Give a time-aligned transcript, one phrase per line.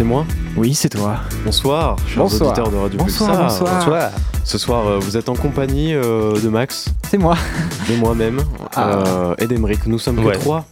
[0.00, 0.24] C'est moi
[0.56, 1.16] Oui, c'est toi.
[1.44, 2.48] Bonsoir, chers Bonsoir.
[2.52, 3.76] auditeurs de Radio Bonsoir, Pulsar.
[3.78, 4.10] bonsoir.
[4.44, 7.36] Ce soir, euh, vous êtes en compagnie euh, de Max, C'est moi.
[7.86, 8.40] de moi-même
[8.74, 8.92] Ah.
[9.06, 9.84] euh, et d'Emeric.
[9.84, 10.32] Nous sommes Ouais.
[10.36, 10.64] que trois.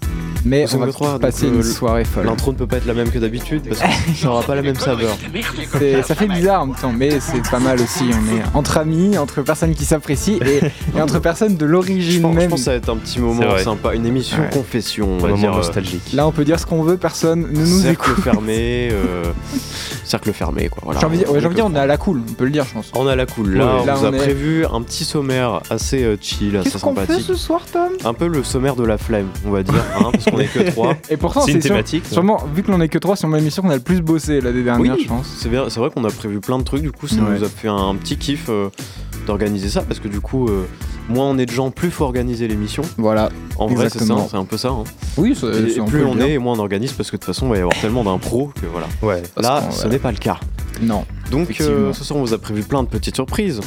[0.45, 2.27] Mais on va trois, donc, passer euh, une le- soirée folle.
[2.27, 4.63] L'intro ne peut pas être la même que d'habitude parce que ça n'aura pas la
[4.63, 5.17] même saveur.
[5.79, 8.05] C'est- Ça fait bizarre en même temps, mais c'est pas mal aussi.
[8.11, 10.61] On est entre amis, entre personnes qui s'apprécient et,
[10.97, 12.51] et entre personnes de Je l'origine pense, je même.
[12.51, 14.51] pense que ça va être un petit moment sympa, une émission Ouais.
[14.51, 15.53] confession, on va moment dire.
[15.53, 16.13] euh, nostalgique.
[16.13, 18.23] Là, on peut dire ce qu'on veut, personne ne nous cercle écoute.
[18.25, 19.25] fermé, euh,
[20.05, 20.83] cercle fermé quoi.
[20.85, 21.01] Voilà.
[21.01, 22.23] J'ai envie, de dire- ouais, j'ai envie de dire, Donc, on est à la cool,
[22.29, 22.91] on peut le dire, je pense.
[22.95, 23.55] On a la cool.
[23.55, 26.71] Là, Ouais, là, on vous a est- prévu un petit sommaire assez euh, chill, assez
[26.71, 27.27] Qu'est-ce qu'on fait sympathique.
[27.27, 27.89] ce soir, Tom?
[28.05, 30.71] Un peu le sommaire de la flemme, on va dire, hein, parce qu'on est que
[30.71, 30.95] trois.
[31.11, 32.05] Et pourtant, C'est une c'est sûr- thématique.
[32.07, 34.41] sûrement, vu que l'on est que trois, c'est sûrement l'émission qu'on a le plus bossé
[34.41, 35.03] l'année dernière, Oui.
[35.05, 35.27] je pense.
[35.39, 37.39] C'est bien- c'est vrai qu'on a prévu plein de trucs, du coup ça Ouais.
[37.39, 38.69] nous a fait un petit kiff euh,
[39.27, 40.65] d'organiser ça, parce que du coup, euh,
[41.09, 42.83] moins on est de gens, plus faut organiser l'émission.
[42.97, 43.31] Voilà.
[43.59, 44.69] En vrai, c'est ça, c'est un peu ça.
[44.69, 44.85] hein.
[45.17, 46.25] Oui, ça- Et, plus on dire.
[46.27, 48.05] est, et moins on organise, parce que de toute façon, il va y avoir tellement
[48.05, 48.87] d'impro que voilà.
[49.03, 49.23] Ouais.
[49.37, 49.91] Là, ce ouais.
[49.91, 50.39] n'est pas le cas.
[50.81, 51.05] Non.
[51.33, 53.61] Donc euh, ce soir, on vous a prévu plein de petites surprises.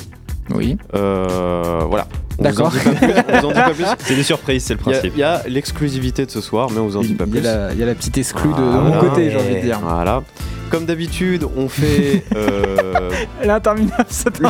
[0.56, 0.78] Oui.
[0.96, 2.08] Euh, voilà.
[2.40, 2.72] D'accord.
[2.72, 3.86] dit pas plus, on vous en dit pas plus.
[4.00, 5.12] C'est des surprises, c'est le principe.
[5.16, 7.40] il y a l'exclusivité de ce soir, mais on vous en dit pas plus.
[7.40, 9.80] il y a la petite exclue de, de mon côté, j'ai envie de dire.
[9.84, 10.24] Voilà.
[10.72, 13.10] Comme d'habitude, on fait euh,
[13.42, 14.48] Elle est interminable cette De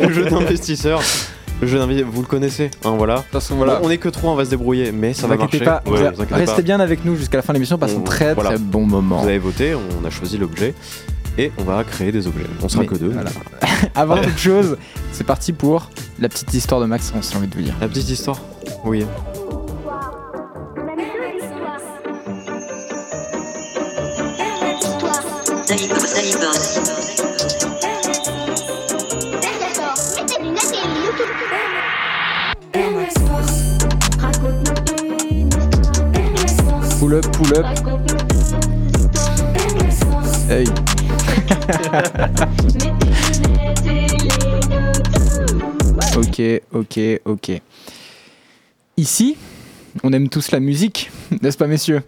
[0.06, 1.00] le jeu d'investisseur.
[1.62, 3.18] Le jeu vous le connaissez, hein, voilà.
[3.18, 3.76] toute façon, voilà.
[3.76, 5.60] Bon, on est que trois, on va se débrouiller, mais ça va marcher.
[5.60, 6.62] pas, Ouais, vous- vous inquiétez restez pas.
[6.62, 8.50] bien avec nous jusqu'à la fin de l'émission, passe un très voilà.
[8.50, 9.22] très bon moment.
[9.22, 10.74] Vous avez voté, on a choisi l'objet
[11.38, 12.44] et on va créer des objets.
[12.62, 13.10] On sera Mais que deux.
[13.10, 13.30] voilà.
[13.94, 14.76] Avant toute chose,
[15.12, 17.74] c'est parti pour la petite histoire de Max, j'ai envie de vous dire.
[17.80, 18.40] La petite histoire
[18.84, 19.04] Oui.
[36.98, 37.66] Pull up, pull up.
[40.48, 41.01] Hey.
[46.16, 46.40] Ok,
[46.72, 47.60] ok, ok.
[48.96, 49.36] Ici,
[50.02, 51.10] on aime tous la musique,
[51.42, 52.02] n'est-ce pas, messieurs?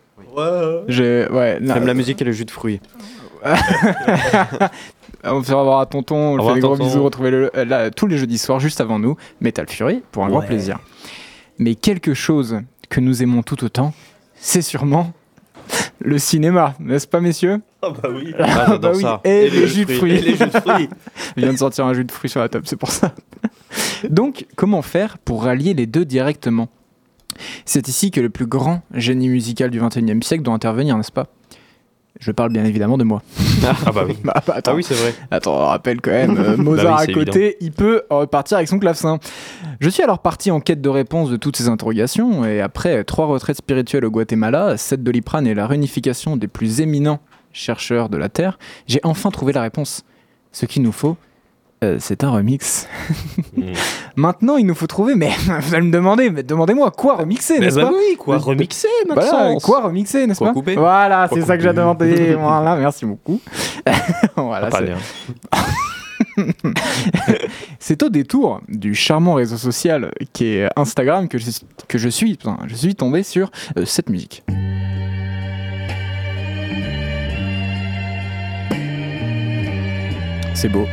[0.88, 2.80] Je, ouais, non, J'aime la musique et le jus de fruits.
[3.44, 7.90] on va faire voir à tonton, on lui fait des gros bisous, retrouvez-le euh, là,
[7.90, 10.46] tous les jeudis soirs juste avant nous, Metal Fury, pour un grand Ouais.
[10.46, 10.78] plaisir.
[11.58, 13.92] Mais quelque chose que nous aimons tout autant,
[14.34, 15.12] c'est sûrement
[16.00, 17.60] le cinéma, n'est-ce pas, messieurs?
[17.86, 18.34] Ah bah oui.
[18.38, 19.20] Ah, bah oui, ça.
[19.24, 20.12] et les jus de fruits.
[20.16, 20.88] Et les jeux de fruits.
[21.36, 23.12] Je viens de sortir un jus de fruits sur la table, c'est pour ça.
[24.08, 26.68] Donc, comment faire pour rallier les deux directement?
[27.64, 31.26] C'est ici que le plus grand génie musical du XXIe siècle doit intervenir, n'est-ce pas?
[32.20, 33.22] Je parle bien évidemment de moi.
[33.64, 34.16] Ah bah oui.
[34.24, 35.12] Bah, bah, attends, Ah oui, c'est vrai.
[35.32, 38.68] attends, on rappelle quand même, euh, Mozart Bah oui, à côté, il peut repartir avec
[38.68, 39.18] son clavecin.
[39.80, 43.26] Je suis alors parti en quête de réponse de toutes ces interrogations, et après trois
[43.26, 47.18] retraites spirituelles au Guatemala, sept doliprane et la réunification des plus éminents
[47.54, 50.04] chercheurs de la Terre, j'ai enfin trouvé la réponse.
[50.52, 51.16] Ce qu'il nous faut,
[51.82, 52.86] euh, c'est un remix.
[53.56, 53.72] Mm.
[54.16, 57.76] Maintenant, il nous faut trouver, mais vous allez me demander, mais demandez-moi quoi remixer, n'est-ce
[57.76, 58.38] bah pas oui, quoi.
[58.38, 62.34] Remixer, voilà, quoi remixer, n'est-ce pas couper Voilà, c'est ça que j'ai demandé.
[62.38, 63.40] voilà, merci beaucoup.
[64.36, 64.96] voilà, pas c'est- bien.
[67.78, 71.50] c'est au détour du charmant réseau social qui est Instagram que je,
[71.86, 74.42] que je suis, putain, je suis tombé sur euh, cette musique.
[80.54, 80.86] C'est beau.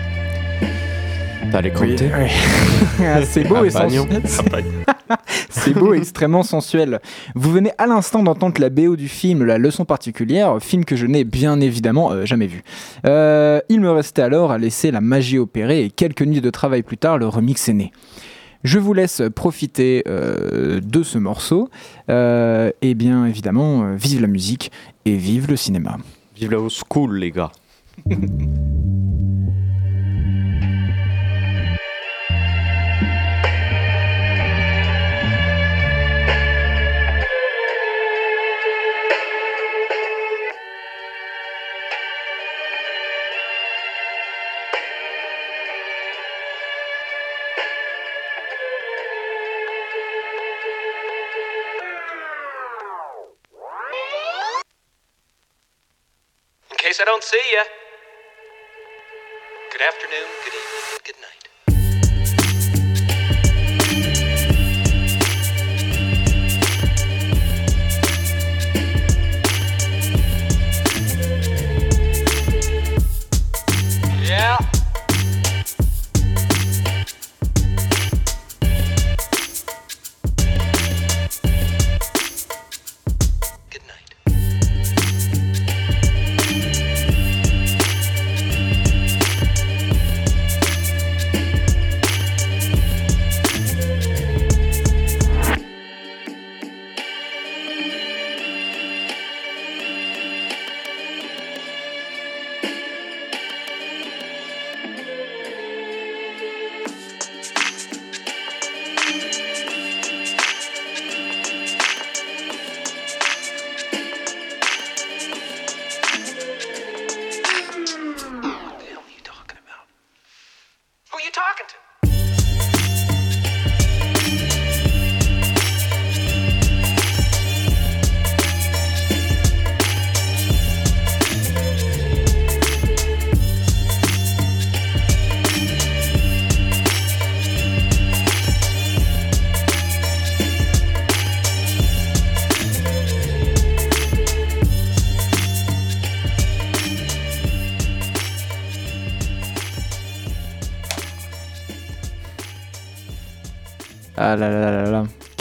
[1.51, 2.27] T'as les Oui, oui.
[3.25, 4.21] c'est beau Ah, et sensuel.
[5.09, 5.17] Ah,
[5.49, 6.99] C'est beau et extrêmement sensuel.
[7.35, 11.05] Vous venez à l'instant d'entendre la BO du film La leçon particulière, film que je
[11.05, 12.63] n'ai bien évidemment euh, jamais vu.
[13.05, 16.81] Euh, il me restait alors à laisser la magie opérer et quelques nuits de travail
[16.81, 17.91] plus tard, le remix est né.
[18.63, 21.69] Je vous laisse profiter euh, de ce morceau.
[22.09, 24.71] Et bien évidemment, vive la musique
[25.05, 25.97] et vive le cinéma.
[26.35, 27.51] Vive la old school, les gars.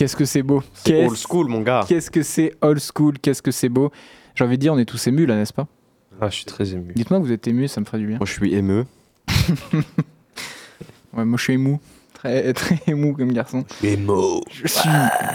[0.01, 0.63] Qu'est-ce que c'est beau.
[0.73, 1.85] C'est Qu'est-ce- old school, mon gars.
[1.87, 3.19] Qu'est-ce que c'est old school.
[3.19, 3.93] Qu'est-ce que c'est beau.
[4.35, 5.67] J'ai envie de dire, on est tous émus là, n'est-ce pas
[6.23, 6.95] Ah, je suis très ému.
[6.97, 8.17] Dites-moi que vous êtes émus, ça me ferait du bien.
[8.17, 8.87] Moi, je suis émeu.
[11.13, 11.81] Ouais, moi je suis émou.
[12.15, 13.65] Très, très émou comme garçon.
[13.83, 14.43] Émo.
[14.51, 14.89] Je suis,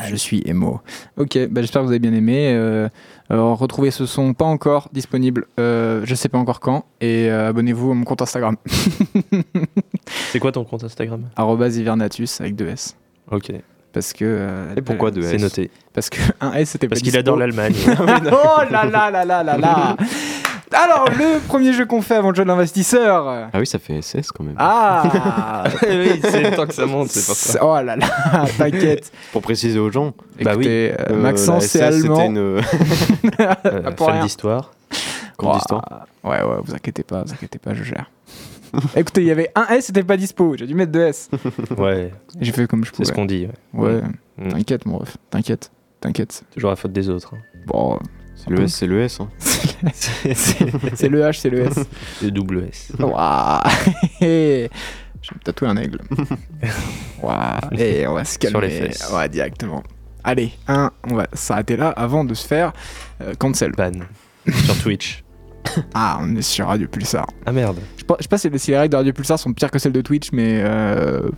[0.08, 0.80] je suis émo.
[1.18, 2.54] Ok, bah, j'espère que vous avez bien aimé.
[2.54, 2.88] Euh,
[3.32, 6.86] euh, retrouvez ce son pas encore disponible, euh, je sais pas encore quand.
[7.02, 8.56] Et euh, abonnez-vous à mon compte Instagram,
[10.32, 11.24] C'est quoi ton compte Instagram?
[11.36, 12.96] Arobase hivernatus avec deux S.
[13.32, 13.52] Ok,
[13.96, 14.26] Parce que.
[14.28, 15.72] euh, Et pourquoi deux c'est S noté.
[15.94, 17.74] Parce que un S c'était Parce qu'il adore l'Allemagne.
[18.32, 19.96] oh là là là là là là
[20.74, 23.26] Alors, le premier jeu qu'on fait avant le jeu de l'investisseur.
[23.54, 24.56] Ah oui, ça fait SS quand même.
[24.60, 27.60] Ah oui, c'est le temps que ça monte, c'est pour ça.
[27.64, 28.06] Oh là là,
[28.58, 29.10] t'inquiète.
[29.32, 30.66] Pour préciser aux gens, Bah oui.
[30.66, 32.16] Écoutez, euh, euh, Maxence, c'est allemand.
[32.18, 32.62] C'était une euh,
[33.66, 34.72] Euh, d'histoire.
[35.38, 36.06] cours d'histoire.
[36.24, 38.10] Ouais, ouais, vous inquiétez pas, vous inquiétez pas, je gère.
[38.96, 40.56] Écoutez, il y avait un S, c'était pas dispo.
[40.58, 41.30] J'ai dû mettre deux S.
[41.78, 43.06] Ouais, J'ai fait comme je c'est pouvais.
[43.08, 43.48] ce qu'on dit.
[43.74, 43.96] ouais.
[43.96, 44.02] Ouais,
[44.38, 44.50] Mm.
[44.50, 45.16] t'inquiète, mon ref.
[45.30, 46.44] T'inquiète, t'inquiète.
[46.54, 47.34] Toujours la faute des autres.
[47.36, 47.40] hein.
[47.68, 47.98] Bon,
[48.36, 49.20] C'est le S, c'est le S.
[49.22, 49.30] hein.
[49.94, 51.80] c'est le H, c'est le S.
[52.22, 52.92] Le double S.
[53.00, 53.62] Waouh
[54.20, 54.70] Je vais
[55.36, 56.00] me tatouer un aigle.
[57.22, 58.52] Waouh Et on va se calmer.
[58.52, 59.10] Sur les fesses.
[59.14, 59.84] Ouais, directement.
[60.24, 62.74] Allez, un, on va s'arrêter là avant de se faire
[63.22, 63.72] euh, cancel.
[63.72, 63.92] Ban.
[64.52, 65.24] Sur Twitch.
[65.94, 67.28] Ah, on est sur Radio Pulsar.
[67.46, 67.78] Ah merde.
[67.96, 69.54] Je sais pas, je sais pas si les- si les règles de Radio Pulsar sont
[69.54, 71.30] pires que celles de Twitch, mais euh,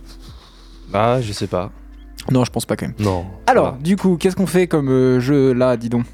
[0.92, 1.70] Ah, je sais pas.
[2.30, 2.94] non, je pense pas quand même.
[2.98, 3.22] Non.
[3.46, 3.78] ça Alors, va.
[3.82, 6.04] du coup, qu'est-ce qu'on fait comme euh, jeu là, dis donc?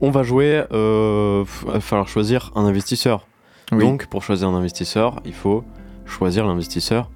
[0.00, 0.62] On va jouer.
[0.72, 3.26] Euh, il va falloir choisir un investisseur.
[3.72, 3.80] Oui.
[3.84, 5.64] Donc, pour choisir un investisseur, il faut
[6.06, 7.10] choisir l'investisseur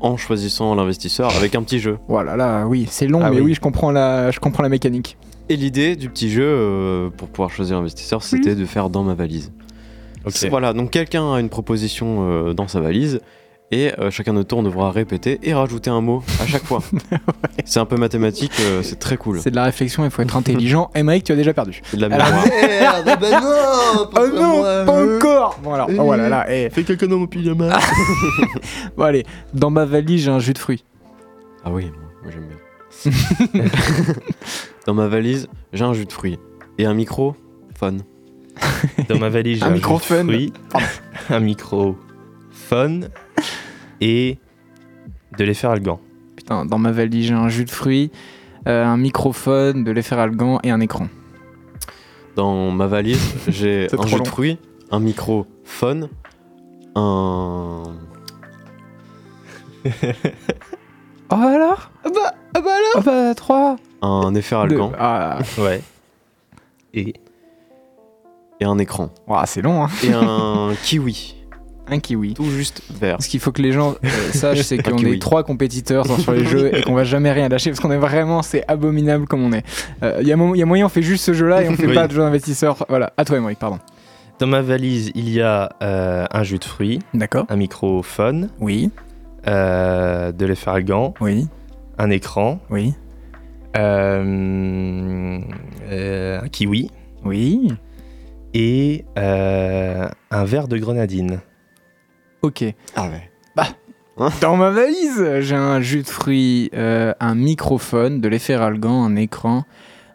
[0.00, 1.98] en choisissant l'investisseur avec un petit jeu.
[2.08, 3.46] Voilà, là, oui, c'est long, Ah mais oui.
[3.46, 3.54] oui.
[3.54, 5.16] je comprends la, je comprends la mécanique.
[5.48, 9.14] Et l'idée du petit jeu euh, pour pouvoir choisir l'investisseur, c'était de faire dans ma
[9.14, 9.52] valise.
[10.24, 10.46] Ok.
[10.48, 13.20] Voilà, donc quelqu'un a une proposition euh, dans sa valise
[13.70, 16.80] et euh, chacun de tour on devra répéter et rajouter un mot à chaque fois.
[17.64, 19.40] C'est un peu mathématique, euh, c'est très cool.
[19.40, 20.90] C'est de la réflexion, il faut être intelligent.
[20.94, 21.80] Emmerich, tu as déjà perdu.
[21.84, 22.44] C'est de la Alors-.
[22.44, 26.68] Merde, bah non Oh non, pas encore Bon alors, oh voilà, là, eh.
[26.70, 27.78] Fais quelqu'un dans mon pyjama
[28.96, 29.24] Bon allez,
[29.54, 30.84] dans ma valise, j'ai un jus de fruits.
[31.64, 31.90] Ah oui,
[32.22, 32.56] moi j'aime bien.
[34.86, 36.38] dans ma valise, j'ai un jus de fruits
[36.78, 37.36] et un micro
[37.74, 37.96] fun.
[39.08, 40.24] Dans ma valise, j'ai Un un, micro jus de fun.
[40.24, 40.52] fruits,
[41.30, 41.96] un micro
[42.50, 43.00] fun
[44.00, 44.38] et
[45.36, 46.00] de l'efferalgan.
[46.36, 48.10] Putain, dans ma valise, j'ai un jus de fruits,
[48.68, 51.08] euh, un microphone, de l'efferalgan et un écran.
[52.36, 54.22] Dans ma valise, j'ai un jus long.
[54.22, 54.58] de fruits,
[54.90, 56.08] un micro fun,
[61.34, 61.90] un Oh alors?
[62.04, 62.94] Ah bah, ah bah alors?
[62.96, 65.80] Ah bah 3 un efferalgan Ah, Ouais.
[66.92, 67.14] Et
[68.60, 69.88] et un écran ouah, c'est long, hein.
[70.04, 71.34] et un kiwi,
[71.88, 72.34] Un kiwi.
[72.34, 73.16] tout juste vert.
[73.20, 75.14] Ce qu'il faut que les gens euh, sachent, c'est qu'on kiwi.
[75.14, 77.98] est trois compétiteurs sur les jeux et qu'on va jamais rien lâcher parce qu'on est
[77.98, 79.64] vraiment, c'est abominable comme on est.
[80.20, 81.86] Il y, a mo- y a moyen, on fait juste ce jeu-là et on fait
[81.86, 81.94] Oui.
[81.94, 82.86] pas de jeu d'investisseur.
[82.88, 83.80] Voilà, à toi, Emmerich, pardon.
[84.38, 87.44] dans ma valise, il y a euh, un jus de fruits, D'accord.
[87.50, 88.90] un micro fun, Oui,
[89.46, 91.48] euh, de l'efferalgan, oui,
[91.98, 92.94] un écran, oui,
[93.76, 95.40] euh,
[95.90, 96.90] euh, un kiwi
[97.24, 97.72] oui.
[98.52, 101.40] et euh, un verre de grenadine.
[102.42, 102.64] Ok.
[102.94, 103.30] Ah ouais.
[104.40, 109.64] Dans ma valise, j'ai un jus de fruits, euh, un microphone, de l'efferalgan, un écran,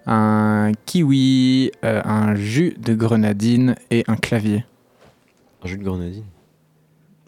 [0.05, 4.63] un kiwi, euh, un jus de grenadine et un clavier.
[5.63, 6.23] Un jus de grenadine.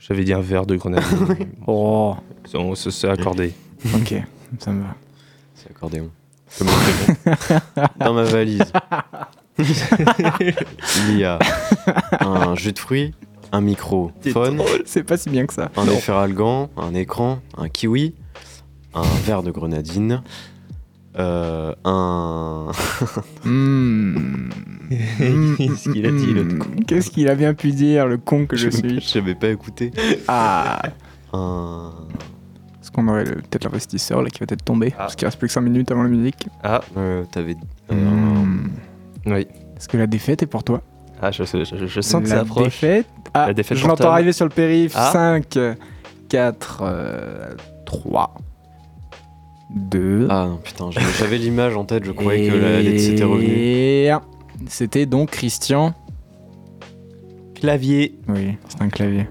[0.01, 1.27] J'avais dit un verre de grenadine.
[1.67, 2.15] Oh,
[2.55, 3.53] On se s'est accordé.
[3.93, 4.15] ok,
[4.59, 4.95] ça me va.
[5.55, 6.09] C'est accordéon.
[6.57, 6.67] Comme.
[7.99, 8.71] Dans ma valise,
[9.59, 11.39] il y a
[12.19, 13.13] un jus de fruits,
[13.51, 14.11] un micro
[14.85, 15.69] C'est pas si bien que ça.
[15.77, 18.15] un efferalgan, un écran, un kiwi,
[18.93, 20.23] un verre de grenadine,
[21.19, 22.71] euh, un.
[23.45, 24.49] Hmm.
[25.57, 26.83] Qu'est-ce qu'il a dit, l'autre Hmm.
[26.87, 29.91] Qu'est-ce qu'il a bien pu dire, le con que je suis J'avais pas écouté.
[30.27, 30.81] Ah
[31.33, 31.91] Un.
[32.81, 35.03] Est-ce qu'on aurait peut-être l'investisseur là qui va peut-être tomber Ah.
[35.03, 36.47] Parce qu'il reste plus que 5 minutes avant la musique.
[36.63, 37.55] Ah, euh, T'avais.
[37.91, 38.69] euh, Hmm.
[39.27, 39.47] oui.
[39.77, 40.81] Est-ce que la défaite est pour toi?
[41.21, 42.65] Ah, je, je- je- je sens que la ça approche.
[42.65, 43.05] Défaite?
[43.33, 44.93] Ah, La défaite je l'entends arriver sur le périph.
[44.95, 45.11] Ah.
[45.13, 45.57] 5,
[46.27, 46.83] 4,
[47.85, 48.33] 3,
[49.75, 50.27] 2.
[50.29, 53.47] Ah non, putain, j'avais- l'image en tête, je croyais que la lettre s'était revenue.
[53.47, 54.09] Et
[54.67, 55.93] C'était donc Christian.
[57.55, 58.15] Clavier.
[58.27, 59.27] Oui, c'est un clavier.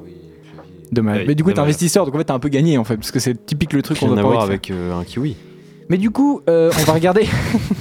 [0.93, 1.19] Dommage.
[1.21, 2.97] Oui, Mais du coup, t'es investisseur, donc en fait, t'as un peu gagné en fait,
[2.97, 4.71] parce que c'est typique le truc qu'on Rien doit à pas voir envie de avec
[4.71, 5.37] euh, un kiwi.
[5.89, 7.27] Mais du coup, euh, on va regarder.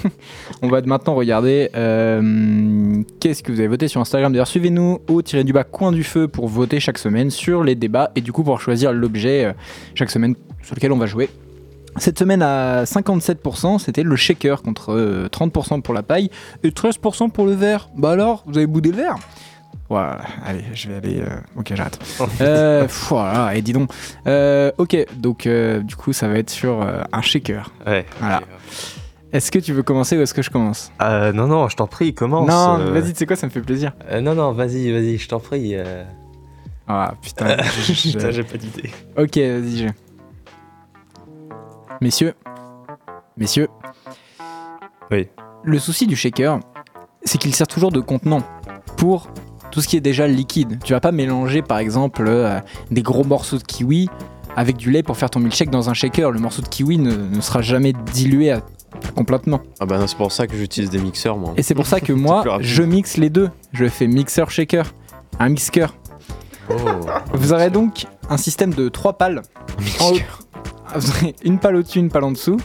[0.63, 1.69] on va maintenant regarder.
[1.75, 5.91] euh, Qu'est-ce que vous avez voté sur Instagram D'ailleurs, suivez-nous au tiré du bas coin
[5.91, 9.45] du feu pour voter chaque semaine sur les débats et du coup pour choisir l'objet
[9.45, 9.53] euh,
[9.93, 11.29] chaque semaine sur lequel on va jouer.
[11.99, 16.29] Cette semaine à 57%, c'était le shaker contre euh, 30% pour la paille
[16.63, 17.89] et 13% pour le verre.
[17.97, 19.15] Bah alors, vous avez boudé le verre?
[19.89, 21.19] Voilà, allez, je vais aller.
[21.19, 21.25] euh,
[21.57, 21.97] Ok, j'arrête.
[22.41, 23.89] euh, pff, voilà, et dis donc.
[24.27, 27.71] Euh, ok, donc euh, du coup, ça va être sur euh, un shaker.
[27.87, 28.05] Ouais.
[28.19, 28.41] Voilà.
[29.31, 30.91] Est-ce que tu veux commencer ou est-ce que je commence?
[31.01, 32.47] Euh, non, non, je t'en prie, commence.
[32.49, 32.91] Non, euh.
[32.91, 33.93] vas-y, tu sais quoi, ça me fait plaisir.
[34.11, 35.71] Euh, non, non, vas-y, vas-y, je t'en prie.
[35.75, 36.03] euh.
[36.87, 37.57] Ah putain.
[37.83, 38.89] j'ai pas d'idée.
[39.17, 39.87] Ok, vas-y, j'ai.
[42.01, 42.33] Messieurs,
[43.37, 43.67] messieurs.
[45.11, 45.27] Oui.
[45.63, 46.59] Le souci du shaker,
[47.23, 48.41] c'est qu'il sert toujours de contenant
[48.97, 49.29] pour
[49.71, 50.79] tout ce qui est déjà liquide.
[50.83, 52.59] Tu vas pas mélanger, par exemple, euh,
[52.91, 54.09] des gros morceaux de kiwi
[54.55, 56.31] avec du lait pour faire ton milkshake dans un shaker.
[56.31, 58.61] Le morceau de kiwi ne, ne sera jamais dilué à-
[59.15, 59.59] complètement.
[59.79, 61.53] Ah bah c'est pour ça que j'utilise des mixeurs, moi.
[61.57, 63.49] Et c'est pour ça que moi, je mixe les deux.
[63.73, 64.93] Je fais mixeur-shaker.
[65.37, 65.95] Un mixeur.
[66.69, 66.75] Oh.
[67.33, 69.41] Vous aurez donc un système de trois pales.
[69.99, 70.17] En haut-
[71.43, 72.57] une pale au-dessus, une pale en dessous.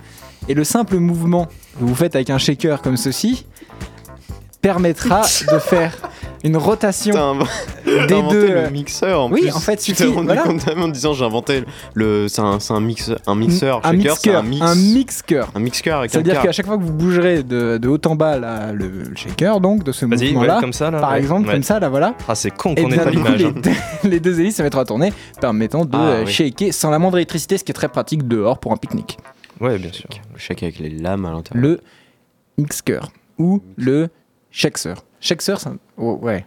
[0.49, 3.47] Et le simple mouvement que vous faites avec un shaker comme ceci
[4.69, 5.21] permettra
[5.53, 5.93] de faire
[6.43, 7.15] une rotation
[7.85, 8.47] Putain, des deux.
[8.49, 9.53] le euh, mixeur en oui, plus.
[9.53, 10.43] en fait, tu t'es rendu voilà.
[10.43, 12.29] compte en disant j'ai inventé le.
[12.29, 13.81] C'est un, c'est un, mix, un mixeur.
[13.85, 14.63] un shaker, c'est mixeur, un mix.
[14.63, 15.51] un mixeur.
[15.55, 18.15] un mixeur avec un C'est-à-dire qu'à chaque fois que vous bougerez de, de haut en
[18.17, 20.99] bas là, le, le shaker, donc de ce Vas-y, ouais, mouvement-là, comme ça, là.
[21.01, 21.53] par ouais, exemple, ouais.
[21.55, 23.39] comme ça, là voilà, Ah, c'est con qu'on ait pas l'image.
[23.39, 23.55] les, hein.
[23.63, 23.71] deux,
[24.09, 26.33] les deux hélices se mettent à tourner, permettant de Ah, euh, oui.
[26.33, 29.19] shaker sans la moindre électricité, ce qui est très pratique dehors pour un pique-nique.
[29.61, 30.09] Ouais, bien sûr.
[30.33, 31.63] Le shake avec les lames à l'intérieur.
[31.63, 31.81] le
[32.59, 33.01] mixer
[33.39, 34.09] ou le
[35.59, 35.77] c'est un...
[35.99, 36.45] oh, ouais.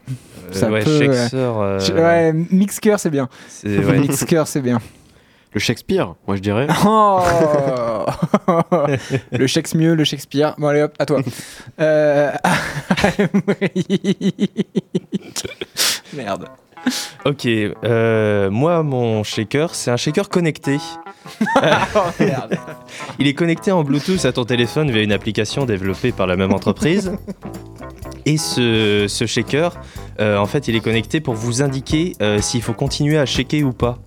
[0.52, 3.28] Ça Euh, ouais, peut, Shakespeare, euh, Ouais, mixer, c'est bien.
[3.50, 4.00] c'est- ouais.
[4.00, 4.80] Mixer, c'est bien.
[5.54, 6.68] Le Shakespeare, moi je dirais.
[6.86, 7.22] Oh
[9.32, 10.54] le Shakespeare, le Shakespeare.
[10.58, 11.20] Bon, allez hop, à toi.
[11.80, 12.32] Euh...
[16.14, 16.48] Merde.
[17.26, 20.78] Ok, euh, moi, mon shaker, c'est un shaker connecté.
[23.20, 26.54] Il est connecté en Bluetooth à ton téléphone via une application développée par la même
[26.54, 27.12] entreprise.
[28.26, 29.80] Et ce, ce shaker,
[30.20, 33.64] euh, en fait, il est connecté pour vous indiquer euh, s'il faut continuer à shaker
[33.64, 34.00] ou pas.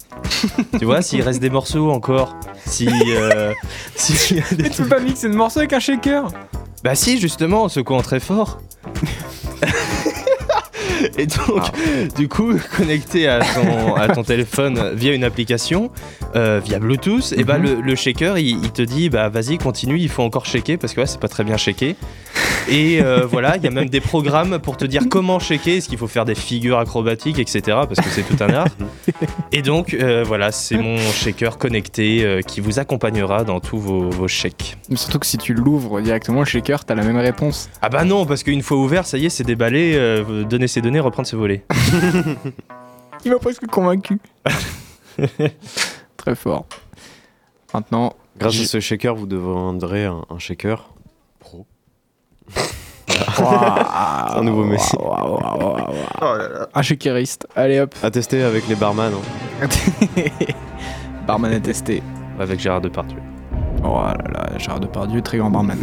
[0.78, 2.36] tu vois, s'il reste des morceaux encore.
[2.66, 2.88] Si.
[3.08, 3.54] Euh,
[3.96, 6.28] s'il y a des Tu peux pas mixer de morceaux avec un shaker?
[6.84, 8.60] Bah si, justement, en secouant très fort.
[11.20, 11.62] Et donc,
[12.16, 15.90] du coup, connecté à ton, à ton téléphone via une application,
[16.34, 17.64] euh, via Bluetooth, et bah Mhm.
[17.64, 20.94] le, le shaker, il, il te dit, bah vas-y, continue, il faut encore shaker, parce
[20.94, 21.96] que ouais, c'est pas très bien shaké.
[22.68, 25.88] Et euh, voilà, il y a même des programmes pour te dire comment shaker, est-ce
[25.88, 28.66] qu'il faut faire des figures acrobatiques, etc., parce que c'est tout un art.
[29.52, 34.28] Et donc, euh, voilà, c'est mon shaker connecté qui vous accompagnera dans tous vos, vos
[34.28, 34.76] shakes.
[34.88, 37.68] Mais surtout que si tu l'ouvres directement, le shaker, t'as la même réponse.
[37.82, 39.98] Ah bah non, parce qu'une fois ouvert, ça y est, c'est déballé,
[40.48, 41.64] donner ses données, reprendre ses volets.
[43.24, 44.18] Il m'a presque convaincu.
[46.16, 46.66] Très fort.
[47.74, 50.94] Maintenant, Grâce à ce shaker, vous deviendrez un, un shaker
[51.38, 51.66] pro.
[53.38, 54.96] un un nouveau Messi.
[56.74, 57.46] Un shakeriste.
[57.54, 57.94] Allez hop.
[58.02, 59.12] À tester avec les barman.
[59.62, 59.66] hein.
[61.26, 62.02] barman à tester.
[62.38, 63.18] Avec Gérard Depardieu.
[63.84, 65.78] Oh là là, Gérard Depardieu, très grand barman.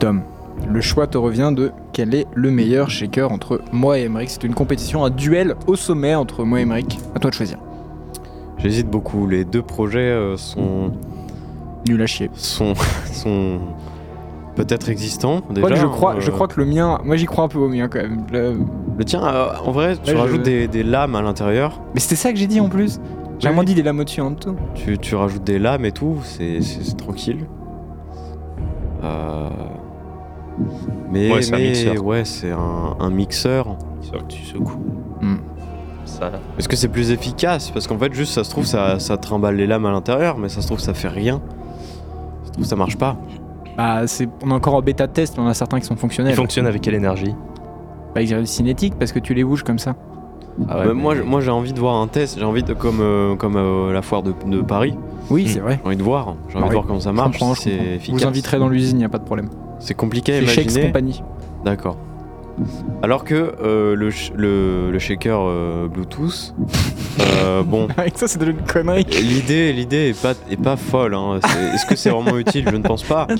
[0.00, 0.22] Tom,
[0.68, 4.30] le choix te revient de quel est le meilleur shaker entre moi et Emmerich.
[4.30, 6.98] C'est une compétition, un duel au sommet entre moi et Emmerich.
[7.14, 7.58] À toi de choisir.
[8.58, 9.26] J'hésite beaucoup.
[9.26, 10.92] Les deux projets euh, sont,
[11.88, 12.30] Nul à chier.
[12.34, 12.74] sont,
[13.12, 13.58] sont
[14.56, 15.42] peut-être existants.
[15.50, 17.58] Déjà, Quoique je crois, euh, je crois que le mien, moi j'y crois un peu
[17.58, 18.24] au mien quand même.
[18.32, 18.58] Le-
[18.98, 21.80] Le tien, euh, en vrai, tu Ouais, je- rajoutes des, des lames à l'intérieur.
[21.94, 22.98] Mais c'était ça que j'ai dit en plus.
[23.38, 23.66] J'ai vraiment oui.
[23.66, 24.56] dit des lames au-dessus en dessous.
[24.74, 26.58] Tu, tu rajoutes des lames et tout, c'est
[26.96, 27.46] tranquille.
[29.04, 29.48] Euh,
[31.10, 32.04] Mais, Ouais, c'est un mixeur.
[32.04, 33.76] ouais, c'est un, un mixeur.
[34.12, 34.78] Que tu secoues.
[36.04, 36.38] Ça là.
[36.58, 37.70] Est-ce que c'est plus efficace?
[37.70, 40.48] Parce qu'en fait, juste ça se trouve, ça, ça trimballe les lames à l'intérieur, mais
[40.48, 41.42] ça se trouve, ça fait rien.
[42.42, 43.16] Ça se trouve, ça marche pas.
[43.76, 46.00] Bah, c'est, on est encore en bêta test, mais on a certains qui sont Il
[46.00, 46.34] fonctionnels.
[46.34, 47.34] fonctionne avec quelle énergie?
[48.14, 49.96] Bah, avec du cinétique parce que tu les bouges comme ça.
[50.68, 52.38] Ah Bah, moi, j'ai envie de voir un test.
[52.38, 54.94] J'ai envie de, comme, euh, comme euh, la foire de, de Paris,
[55.28, 55.48] Oui, Hmm.
[55.48, 55.80] c'est vrai.
[55.82, 56.36] j'ai envie de voir.
[56.48, 57.32] J'ai envie de oui, voir comment ça Je marche.
[57.38, 57.94] comprends, si je c'est comprends.
[57.96, 58.20] efficace.
[58.22, 59.50] Vous inviterez dans l'usine, y a pas de problème.
[59.78, 60.86] C'est compliqué à C'est Shakes imaginer.
[60.86, 61.22] Company.
[61.64, 61.96] D'accord.
[63.02, 66.54] Alors que euh, le, sh- le, le shaker euh, Bluetooth,
[67.20, 69.04] euh, bon, Avec ça, c'est de une connerie.
[69.04, 71.14] l'idée l'idée est pas, est pas folle.
[71.14, 71.38] hein.
[71.74, 72.64] Est-ce que c'est vraiment utile?
[72.70, 73.26] Je ne pense pas.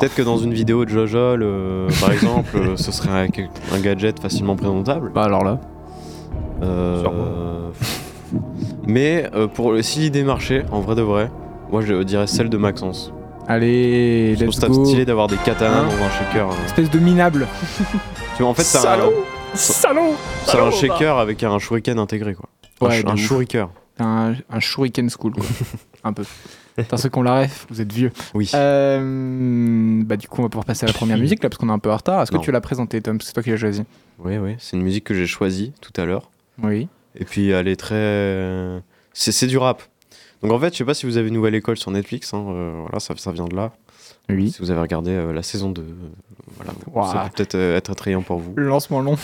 [0.00, 3.26] Peut-être que dans une vidéo de Jojol, euh, par exemple, euh, ce serait un,
[3.74, 5.10] un gadget facilement présentable.
[5.12, 5.58] Bah, alors là.
[6.62, 7.24] Euh, Sûrement.
[8.86, 11.30] mais euh, pour si l'idée marchait, en vrai de vrai,
[11.72, 13.12] moi je dirais celle de Maxence.
[13.54, 14.84] Allez, Je trouve let's ça go.
[14.84, 16.50] stylé d'avoir des katanas Hein dans un shaker.
[16.50, 16.66] euh.
[16.66, 17.46] Espèce de minable.
[18.36, 19.12] Tu vois, en fait, c'est un, Salaud
[19.54, 20.14] Salaud
[20.46, 22.48] c'est un shaker avec un shuriken intégré, quoi.
[22.80, 23.20] Un Ouais, sh- de un ouf.
[23.20, 23.66] shuriken.
[23.98, 25.44] Un, un shuriken school, quoi.
[26.04, 26.22] un peu.
[26.76, 28.12] Putain, ceux qui ont la ref, vous êtes vieux.
[28.32, 28.50] Oui.
[28.54, 31.68] Euh, bah, du coup, on va pouvoir passer à la première musique là, parce qu'on
[31.68, 32.22] est un peu en retard.
[32.22, 32.42] Est-ce que Non.
[32.42, 33.20] tu l'as présenté, Tom?
[33.20, 33.82] C'est toi qui l'as choisi.
[34.20, 34.54] Oui, oui.
[34.58, 36.30] C'est une musique que j'ai choisie tout à l'heure.
[36.62, 36.88] Oui.
[37.16, 38.80] Et puis elle est très.
[39.12, 39.82] C'est c'est du rap.
[40.42, 42.32] Donc en fait, je sais pas si vous avez Nouvelle École sur Netflix.
[42.34, 43.72] hein, euh, voilà, ça, ça vient de là.
[44.28, 44.50] Oui.
[44.50, 45.84] Si vous avez regardé euh, la saison 2, euh,
[46.56, 47.12] voilà, Ouah.
[47.12, 48.52] ça peut peut-être euh, être attrayant pour vous.
[48.56, 49.16] Le lancement long.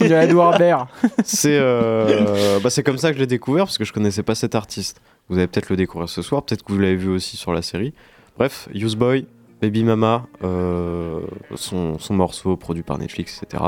[0.00, 0.86] Il y a Edouard Baird.
[1.24, 4.34] C'est euh, bah, c'est comme ça que je l'ai découvert parce que je connaissais pas
[4.34, 5.00] cet artiste.
[5.28, 7.62] Vous allez peut-être le découvrir ce soir, peut-être que vous l'avez vu aussi sur la
[7.62, 7.92] série.
[8.38, 9.26] Bref, Use Boy,
[9.60, 11.20] Baby Mama, euh,
[11.56, 13.64] son, son morceau produit par Netflix, etc.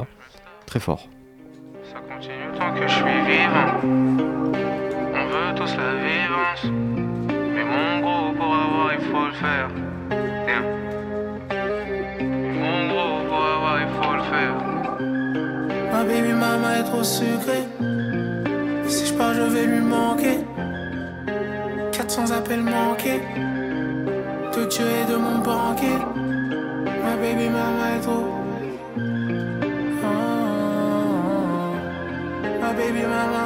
[0.66, 1.08] Très fort.
[1.92, 4.03] Ça continue tant que je suis vivant.
[16.14, 17.64] Baby mama est trop sucrée.
[18.86, 20.38] Si je pars, je vais lui manquer.
[21.92, 23.20] 400 appels manqués.
[24.54, 25.98] De Dieu de mon banquier.
[27.02, 28.26] Ma baby mama est trop.
[30.04, 30.10] Ah,
[32.60, 33.44] ma baby mama.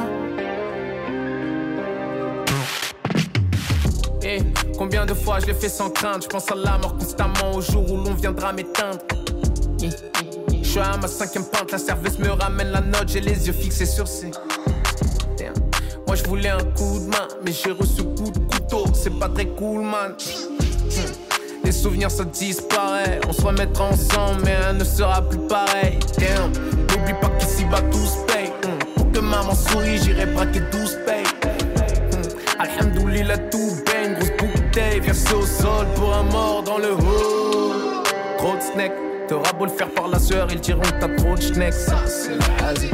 [4.21, 4.39] Eh,
[4.77, 6.23] combien de fois je l'ai fait sans crainte?
[6.23, 8.99] Je pense à la mort constamment au jour où l'on viendra m'éteindre.
[9.81, 9.89] Eh,
[10.69, 13.53] je suis à ma cinquième pinte, la serveuse me ramène la note, j'ai les yeux
[13.53, 14.29] fixés sur ses.
[16.05, 19.29] Moi je voulais un coup de main, mais j'ai reçu coup de couteau, c'est pas
[19.29, 20.11] très cool man.
[20.11, 21.63] Hmm.
[21.63, 25.97] Les souvenirs ça disparaît, on se remettra ensemble, mais un ne sera plus pareil.
[26.19, 26.51] Damn.
[26.51, 28.51] N'oublie pas qu'ici bas tous paye.
[28.63, 28.93] Hmm.
[28.95, 31.23] Pour que maman sourie, j'irai braquer 12 payes.
[32.11, 32.61] Hmm.
[32.61, 38.03] Alhamdoulilah tout baigne, grosse bouteille, versée au sol pour un mort dans le haut.
[38.37, 41.35] Trop de snacks, t'auras beau le faire par la sueur, ils diront que t'as trop
[41.35, 41.73] de schnecks.
[41.73, 42.89] Ça, c'est la hasie.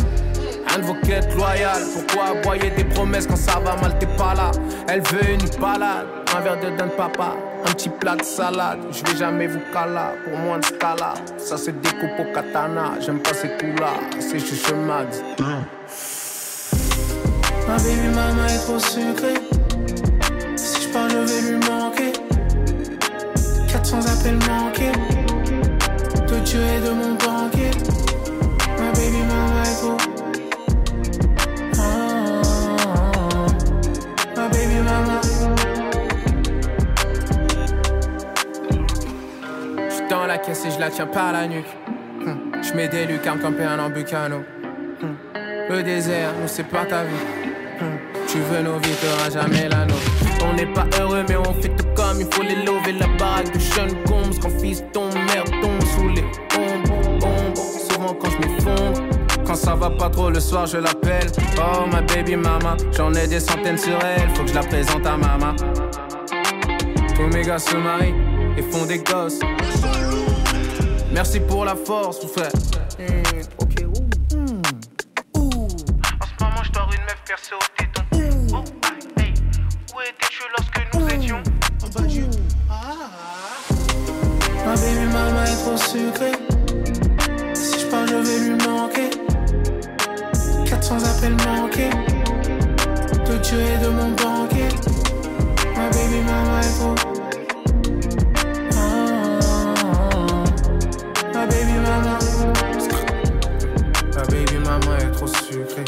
[0.75, 4.35] Un de vos quêtes loyales, pourquoi aboyer des promesses quand ça va mal, t'es pas
[4.35, 4.51] là.
[4.89, 8.79] Elle veut une balade, un verre de d'un papa, un petit plat de salade.
[8.91, 11.13] Je vais jamais vous cala pour moins de scala.
[11.37, 15.21] Ça se découpe au katana, j'aime pas ces coups là, c'est juste max.
[17.67, 19.39] Ma baby mama est trop sucrée.
[20.57, 22.11] Si je pars, je vais lui manquer.
[23.71, 25.14] 400 appels manqués.
[26.43, 27.71] Dieu et de mon banquier.
[28.79, 29.21] Ma baby
[29.63, 29.97] est trop.
[31.79, 32.41] Ah,
[34.35, 35.21] ma baby mama.
[40.09, 41.65] Dans la caisse et je la tiens par la nuque.
[42.25, 44.43] Hum, Je des lucarnes comme un bucano.
[45.01, 45.15] Hum,
[45.69, 47.13] Le désert nous sépare ta vie.
[47.81, 50.11] Hum, Tu veux nos vies, t'auras jamais la nôtre.
[50.47, 52.93] On n'est pas heureux, mais on fait tout comme il faut les lever.
[52.99, 55.43] La baraque de Sean Combs, quand fils tombe, mère
[56.09, 56.23] les
[56.57, 57.25] ombres.
[57.25, 57.63] ombres.
[57.89, 59.01] Souvent quand je m'effondre,
[59.45, 61.27] quand ça va pas trop le soir, je l'appelle.
[61.57, 65.05] Oh ma baby mama, j'en ai des centaines sur elle, faut que je la présente
[65.05, 65.55] à maman.
[67.15, 68.13] Tous mes gars se marient
[68.57, 69.39] et font des gosses.
[71.11, 72.51] Merci pour la force, vous frère.
[72.99, 73.64] Hmm,
[90.87, 91.89] 400 appels manqués.
[93.25, 94.69] De Dieu et de mon banquier.
[95.75, 96.95] Ma baby mama est trop.
[98.75, 99.39] Ah,
[101.33, 102.19] ma baby mama.
[104.13, 105.85] Ma baby mama est trop sucrée.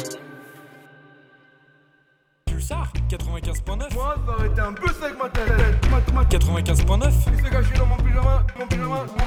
[2.47, 6.41] Pulsar 95.9 Moi, ça aurait été un bus avec ma tête.
[6.41, 9.26] 95.9 Il s'est caché dans mon pyjama, mon pyjama, mon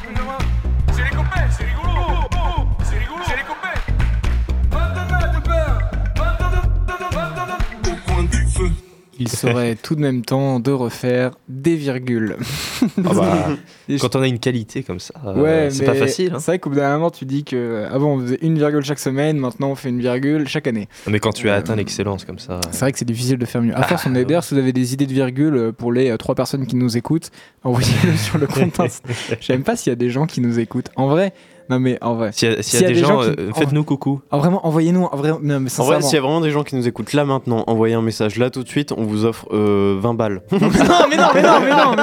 [9.41, 12.37] serait tout de même temps de refaire des virgules.
[13.05, 13.49] Ah bah,
[14.01, 16.33] quand on a une qualité comme ça, euh, Ouais, c'est pas facile.
[16.35, 16.39] hein.
[16.39, 18.85] C'est vrai qu'au bout d'un moment, tu dis que euh, avant on faisait une virgule
[18.85, 20.89] chaque semaine, maintenant on fait une virgule chaque année.
[21.07, 22.61] Mais quand tu as Euh, atteint l'excellence comme ça.
[22.71, 23.77] C'est vrai que c'est difficile de faire mieux.
[23.77, 25.93] À force, on Ah, est d'ailleurs, si vous avez des idées de virgule euh, pour
[25.93, 27.31] les euh, trois personnes qui nous écoutent,
[27.65, 28.81] envoyez-le sur le compte.
[29.41, 30.91] Je sais même pas s'il y a des gens qui nous écoutent.
[30.97, 31.33] En vrai,
[31.71, 32.31] non mais en vrai.
[32.33, 34.21] S'il y a, s'il y a des, gens, qui- euh, faites-nous coucou.
[34.31, 35.05] en vraiment, envoyez-nous.
[35.05, 37.13] En vrai, non, mais En vrai, s'il y a vraiment des gens qui nous écoutent
[37.13, 40.43] là maintenant, envoyez un message là tout de suite, on vous offre euh, 20 balles.
[40.53, 41.95] non, mais non, mais non, mais non, mais non,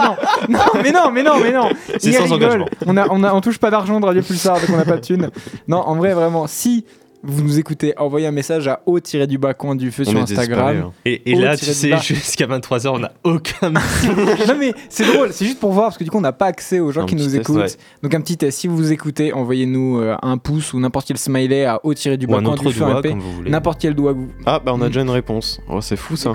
[0.50, 1.70] non, mais non, mais non, mais non.
[2.00, 2.66] C'est sans engagement.
[2.86, 4.96] On a, on a, on touche pas d'argent de Radio Pulsar, donc on n'a pas
[4.98, 5.30] de thunes.
[5.68, 6.86] Non, en vrai, vraiment, si
[7.24, 10.78] vous nous écoutez, envoyez un message à haut-du-bas coin du feu On sur Instagram.
[10.88, 10.92] hein.
[11.06, 11.98] Et, et là, tu du sais, bas.
[12.02, 13.70] jusqu'à 23h, on n'a aucun.
[13.72, 16.46] non mais c'est drôle, c'est juste pour voir parce que du coup on n'a pas
[16.46, 17.58] accès aux gens Un qui nous test, écoutent.
[17.58, 17.68] ouais.
[18.04, 21.66] Donc un petit test, si vous écoutez, envoyez-nous euh, un pouce ou n'importe quel smiley
[21.66, 23.10] à haut tiré du bas coin du feu doigt, MP.
[23.10, 23.50] comme vous voulez.
[23.52, 24.14] N'importe quel doigt.
[24.14, 24.88] vous- Ah, bah on a Mm.
[24.90, 25.60] déjà une réponse.
[25.70, 26.34] Oh, c'est fou ça.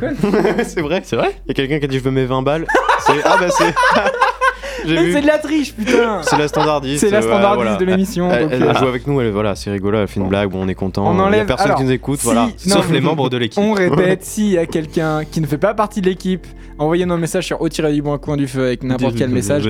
[0.65, 1.01] c'est vrai.
[1.05, 2.67] C'est vrai Il y a quelqu'un qui a dit je veux mes 20 balles.
[3.07, 3.75] C'est- Ah, bah c'est.
[4.85, 5.13] Vu.
[5.13, 7.01] c'est de la triche, putain C'est la standardiste.
[7.01, 7.77] C'est la euh, standardiste voilà.
[7.77, 8.31] de l'émission.
[8.33, 10.69] Elle, euh, joue avec nous, elle, voilà, c'est rigolo, elle fait une blague, bon, on
[10.69, 11.07] est content.
[11.09, 12.47] On Il y a enlève- personne alors, qui nous écoute, si- voilà.
[12.67, 13.63] non, Sauf les membres de l'équipe.
[13.63, 16.47] On répète, s'il y a quelqu'un qui ne fait pas partie de l'équipe,
[16.79, 19.65] envoyez-nous un message sur haut-du-bas coin du feu avec n'importe quel message.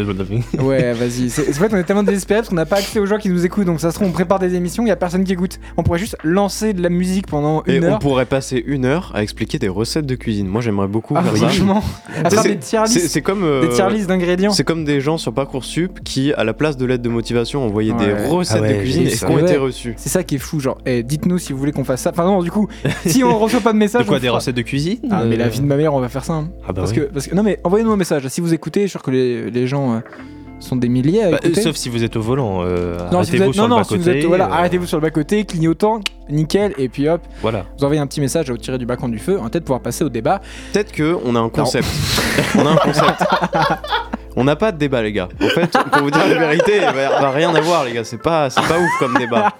[0.60, 1.30] Ouais, vas-y.
[1.30, 3.28] C'est c'est vrai qu'on est tellement désespérés parce qu'on n'a pas accès aux gens qui
[3.28, 3.66] nous écoutent.
[3.66, 5.58] Donc ça se trouve, on prépare des émissions, il y a personne qui écoute.
[5.76, 7.98] On pourrait juste lancer de la musique pendant Et une on heure.
[7.98, 10.46] pourrait passer une heure à expliquer des recettes de cuisine.
[10.46, 11.38] Moi, j'aimerais beaucoup Ah, faire ça.
[11.48, 11.82] franchement,
[12.24, 13.42] à C'est- faire des tier C'est lists, c'est comme.
[13.44, 14.52] euh, des tier lists d'ingrédients.
[14.52, 17.92] C'est comme des gens sur Parcoursup qui, à la place de l'aide de motivation, envoyaient
[17.92, 18.06] Ouais.
[18.06, 19.26] des recettes Ah ouais, de cuisine et ça.
[19.26, 19.42] qui ont Ouais.
[19.42, 19.94] été reçues.
[19.98, 22.10] C'est ça qui est fou, genre, eh, dites-nous si vous voulez qu'on fasse ça.
[22.10, 22.68] Enfin non, du coup,
[23.06, 25.36] si on reçoit pas de message, De quoi Des fera- recettes de cuisine Ah mais
[25.36, 26.34] la Euh, vie de ma mère, on va faire ça.
[26.34, 26.48] hein.
[26.62, 26.96] Ah bah parce, oui.
[26.98, 28.26] que, parce que non mais envoyez-nous un message.
[28.28, 29.98] Si vous écoutez, je suis sûr que les, les gens euh,
[30.60, 32.60] sont des milliers à Bah, euh, sauf si vous êtes au volant.
[32.62, 34.96] euh, si arrêtez-vous sur non, le non, si vous bas-côté, êtes, voilà, euh, arrêtez-vous sur
[34.98, 35.98] le bas côté, clignotant,
[36.30, 37.64] nickel, et puis hop, Voilà.
[37.76, 39.34] vous envoyez un petit message au tiré du bas du feu.
[39.42, 40.40] Va peut-être pouvoir passer au débat.
[40.72, 41.88] Peut-être qu'on a un concept.
[42.56, 43.24] on a un concept.
[44.36, 45.28] On n'a pas de débat, les gars.
[45.42, 48.04] En fait, pour vous dire la vérité, il va, va rien avoir, les gars.
[48.04, 49.52] C'est pas, c'est pas ouf comme débat.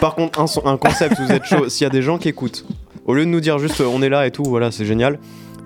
[0.00, 1.68] Par contre, un, concept, vous êtes chaud.
[1.68, 2.64] S'il y a des gens qui écoutent,
[3.06, 5.18] au lieu de nous dire juste euh, on est là et tout, voilà, c'est génial.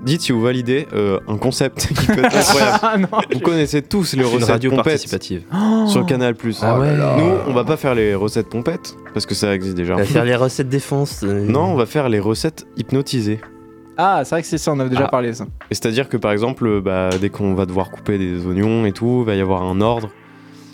[0.05, 2.79] Dites si vous validez euh, un concept qui peut être incroyable.
[2.83, 5.43] Ah non, Vous connaissez tous les Une recettes radio pompettes participative.
[5.89, 6.35] sur Canal+.
[6.63, 6.97] Ah ouais.
[6.97, 9.95] Nous, on va pas faire les recettes pompettes parce que ça existe déjà.
[9.95, 11.23] On va faire les recettes défense.
[11.25, 13.41] euh, Non, on va faire les recettes hypnotisées.
[14.01, 15.09] Ah, c'est vrai que c'est ça, on avait déjà Ah.
[15.09, 15.45] parlé de ça.
[15.71, 19.19] Et C'est-à-dire que par exemple, bah, dès qu'on va devoir couper des oignons et tout,
[19.23, 20.09] il va y avoir un ordre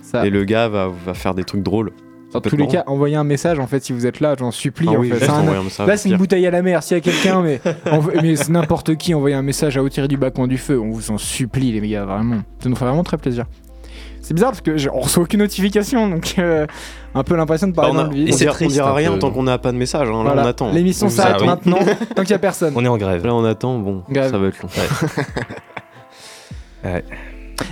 [0.03, 0.27] Ça.
[0.27, 1.91] et le gars va, va faire des trucs drôles.
[2.35, 4.89] Dans tous les cas, envoyez un message en fait si vous êtes là, j'en supplie.
[4.91, 5.29] Ah en oui, fait.
[5.31, 6.83] un- Là, c'est une bouteille à la mer.
[6.83, 7.61] S'il y a quelqu'un, mais,
[8.37, 10.81] c'est n'importe qui, envoyez un message à au tiré du bas coin du feu.
[10.81, 12.39] On vous en supplie, les gars, vraiment.
[12.59, 13.47] Ça nous ferait vraiment très plaisir.
[14.27, 16.67] C'est bizarre parce que on reçoit aucune notification, donc euh,
[17.15, 18.29] un peu l'impression de Bah, parler on, a- dans le on vide.
[18.29, 19.19] Et c'est dira, on triste, dira un rien peu.
[19.19, 20.09] tant qu'on n'a pas de message.
[20.09, 20.13] hein.
[20.25, 20.43] Là, Voilà.
[20.43, 20.73] on attend.
[20.73, 21.47] L'émission s'arrête oui.
[21.47, 21.79] maintenant,
[22.17, 22.73] tant qu'il y a personne.
[22.75, 23.25] On est en grève.
[23.27, 23.79] Là, on attend.
[23.79, 24.69] Bon, ça va être long.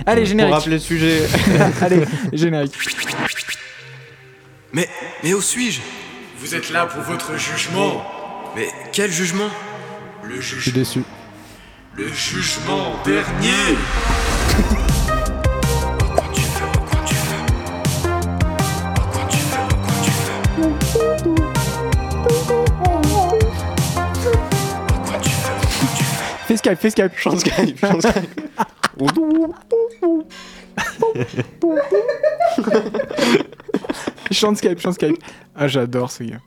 [0.05, 0.53] Allez, Pour générique.
[0.53, 1.21] rappeler le sujet.
[1.81, 2.73] Allez, générique.
[4.71, 4.87] Mais,
[5.23, 5.81] mais où suis-je?
[6.39, 8.01] Vous êtes là pour votre jugement.
[8.55, 9.49] Mais quel jugement?
[10.23, 10.79] Le Je suis jugement.
[10.79, 11.03] déçu.
[11.95, 13.77] Le jugement dernier.
[26.45, 27.11] Fais Skype, fais Skype.
[27.17, 28.41] Chante Skype, chante Skype.
[34.31, 35.17] Chante Skype, chante Skype.
[35.55, 36.39] Ah, j'adore ce gars.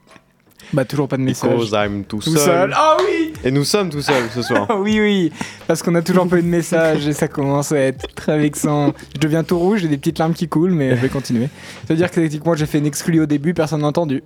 [0.72, 1.50] Bah, toujours pas de message.
[1.50, 2.72] Because I'm tout, Tout seul.
[2.74, 4.66] Ah oui Et nous sommes tout seuls ce soir.
[4.80, 5.32] Oui, oui,
[5.68, 8.92] parce qu'on a toujours pas eu de message et ça commence à être très vexant.
[9.14, 11.48] Je deviens tout rouge, j'ai des petites larmes qui coulent, mais je vais continuer.
[11.86, 14.24] Ça veut dire que techniquement j'ai fait une exclue au début, personne n'a entendu.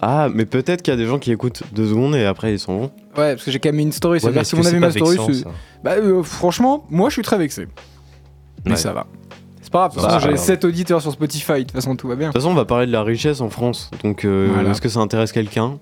[0.00, 2.60] Ah, mais peut-être qu'il y a des gens qui écoutent deux secondes et après ils
[2.60, 2.90] s'en vont.
[3.16, 4.14] Ouais, parce que j'ai quand même mis une story.
[4.14, 5.50] Ouais, c'est-à-dire que si que avait c'est ma story, vexant, c'est- ça
[5.82, 7.66] bah, euh, franchement, moi je suis très vexé.
[8.64, 8.76] Mais Ouais.
[8.76, 9.06] ça va.
[9.62, 10.38] C'est pas grave, toute Bah, façon, j'ai alors.
[10.38, 12.28] 7 auditeurs sur Spotify, de toute façon tout va bien.
[12.28, 13.90] De toute façon, on va parler de la richesse en France.
[14.04, 14.70] Donc, euh, Voilà.
[14.70, 15.78] est-ce que ça intéresse quelqu'un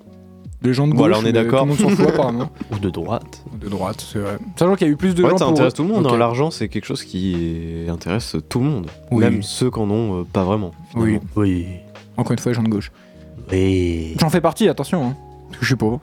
[0.63, 1.61] Les gens de gauche, Voilà, on est mais d'accord.
[1.61, 2.51] Tout le monde s'en fout apparemment.
[2.73, 3.45] Ou de droite.
[3.61, 4.39] De droite, c'est vrai.
[4.59, 5.53] Sachant qu'il y a eu plus de Ouais, gens ça pour...
[5.53, 6.07] intéresse tout le monde.
[6.07, 6.13] Ok.
[6.13, 6.17] hein.
[6.19, 8.87] L'argent, c'est quelque chose qui intéresse tout le monde.
[9.13, 9.21] Oui.
[9.25, 10.73] Même ceux qui en ont euh, pas vraiment.
[10.97, 11.21] Oui.
[11.37, 11.67] Oui.
[12.17, 12.91] encore une fois, les gens de gauche.
[13.53, 14.15] Oui.
[14.21, 15.07] J'en fais partie, attention.
[15.07, 15.17] Hein.
[15.49, 16.01] Parce que je suis pauvre.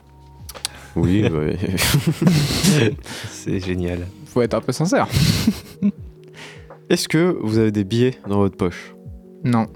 [0.96, 1.56] Oui, ouais.
[3.30, 4.06] C'est génial.
[4.26, 5.06] Faut être un peu sincère.
[6.90, 8.94] Est-ce que vous avez des billets dans votre poche?
[9.44, 9.66] Non.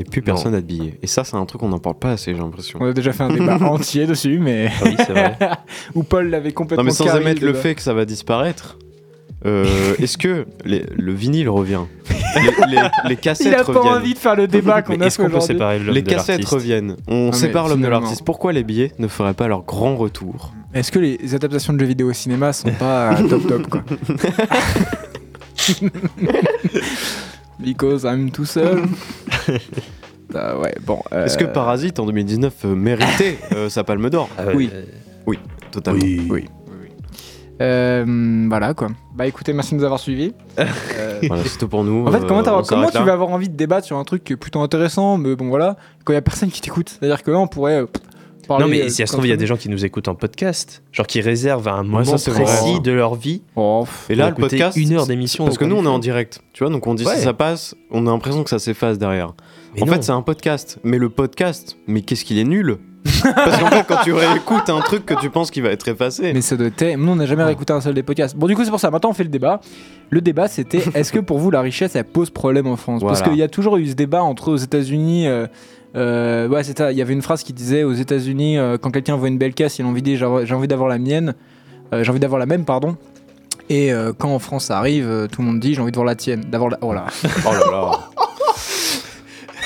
[0.00, 0.98] Et plus personne n'a de billets.
[1.02, 2.80] Et ça, c'est un truc qu'on n'en parle pas assez, j'ai l'impression.
[2.82, 5.36] On a déjà fait un débat entier dessus, mais Ah oui, c'est vrai.
[5.94, 8.76] où Paul l'avait complètement Non, mais sans émettre le fait que ça va disparaître,
[9.46, 11.82] euh, est-ce que les- le vinyle revient?
[12.36, 15.06] Les, les- les cassettes Il a pas reviennent envie de faire le débat qu'on a
[15.06, 16.96] est-ce qu'on peut séparer l'homme Les de cassettes reviennent.
[17.08, 18.24] On sépare l'homme de l'artiste.
[18.24, 21.86] Pourquoi les billets ne feraient pas leur grand retour Est-ce que les adaptations de jeux
[21.86, 23.82] vidéo au cinéma sont pas top top quoi
[27.60, 28.82] Because I'm tout seul.
[30.36, 30.98] Ah ouais, bon.
[31.12, 34.28] euh, Est-ce que Parasite en 2019 euh, méritait euh, sa palme d'or?
[34.52, 34.68] Oui.
[34.72, 34.82] euh,
[35.70, 36.00] Totalement.
[36.02, 36.26] Oui.
[36.28, 36.44] Oui.
[37.60, 38.88] Euh, voilà quoi.
[39.14, 40.32] Bah écoutez, merci de nous avoir suivis.
[40.58, 42.06] Euh, Voilà, c'est tout pour nous.
[42.06, 44.24] En fait, Euh, comment, s'arrête tu là vas avoir envie de débattre sur un truc
[44.24, 46.90] qui est plutôt intéressant, mais bon voilà, quand il y a personne qui t'écoute?
[46.98, 47.86] C'est-à-dire que là, on pourrait euh,
[48.48, 48.64] parler.
[48.64, 50.08] Non, mais euh, si ça se trouve, il y a des gens qui nous écoutent
[50.08, 50.82] en podcast.
[50.92, 52.44] Genre qui réservent à un moment ça, c'est vrai.
[52.44, 53.42] précis de leur vie.
[53.56, 54.76] Oh, Et là, le podcast.
[54.76, 55.44] une heure d'émission.
[55.44, 56.40] Parce que nous, on est en direct.
[56.52, 57.16] Tu vois, donc on dit Ouais.
[57.16, 59.32] si ça passe, on a l'impression que ça s'efface derrière.
[59.74, 59.92] Mais en non.
[59.92, 60.78] fait, c'est un podcast.
[60.84, 62.78] Mais le podcast, mais qu'est-ce qu'il est nul?
[63.22, 66.32] Parce qu'en fait, quand tu réécoutes un truc que tu penses qu'il va être effacé.
[66.32, 66.96] Mais ça doit être.
[66.96, 68.34] Nous, on n'a jamais réécouté un seul des podcasts.
[68.36, 68.90] Bon, du coup, c'est pour ça.
[68.90, 69.60] Maintenant, on fait le débat.
[70.10, 73.02] Le débat, c'était est-ce que pour vous, la richesse, elle pose problème en France?
[73.02, 73.32] Parce Voilà.
[73.32, 75.26] qu'il y a toujours eu ce débat entre aux États-Unis.
[75.26, 75.46] euh,
[75.96, 76.92] euh, ouais, c'est ça.
[76.92, 79.54] Il y avait une phrase qui disait aux États-Unis, euh, quand quelqu'un voit une belle
[79.54, 81.34] caisse, il a envie de j'ai envie d'avoir la mienne.
[81.92, 82.96] Euh, j'ai envie d'avoir la même, pardon.
[83.70, 86.14] Et quand en France ça arrive, tout le monde dit j'ai envie de voir la
[86.16, 86.42] tienne.
[86.50, 86.78] D'avoir la.
[86.82, 87.06] Oh là.
[87.46, 87.90] Oh là là.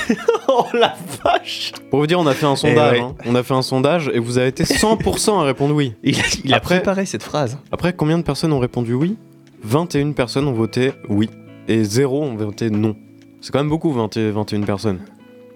[0.47, 2.93] Oh la vache Pour vous dire, on a fait un sondage.
[2.93, 2.99] ouais.
[3.03, 3.15] hein.
[3.25, 5.93] On a fait un sondage et vous avez été 100% à répondre oui.
[6.03, 7.57] Il, il a Après- préparé cette phrase.
[7.71, 9.17] Après, combien de personnes ont répondu oui?
[9.63, 11.29] 21 personnes ont voté oui.
[11.67, 12.95] Et 0 ont voté non.
[13.41, 14.99] C'est quand même beaucoup, 20 et 21 personnes.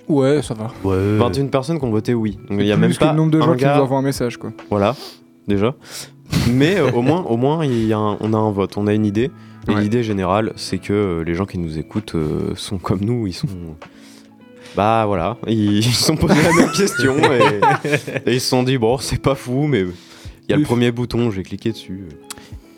[0.07, 0.67] Ouais, ça va.
[0.83, 1.17] Ouais.
[1.17, 2.37] 21 personnes qui ont voté oui.
[2.49, 3.71] Donc il y a Plus même que pas le nombre de un gens qui nous
[3.71, 4.51] envoient un message, quoi.
[4.69, 4.95] Voilà,
[5.47, 5.73] déjà.
[6.49, 8.87] Mais euh, au moins, au moins il y a un- on a un vote, on
[8.87, 9.31] a une idée.
[9.69, 9.81] Et Ouais.
[9.81, 13.33] l'idée générale, c'est que euh, les gens qui nous écoutent euh, sont comme nous, ils
[13.33, 13.47] sont.
[14.75, 17.61] Bah voilà, ils, ils se sont posé la même question et,
[18.29, 20.91] et ils se sont dit, bon, c'est pas fou, mais il y a le premier
[20.91, 22.05] bouton, j'ai cliqué dessus.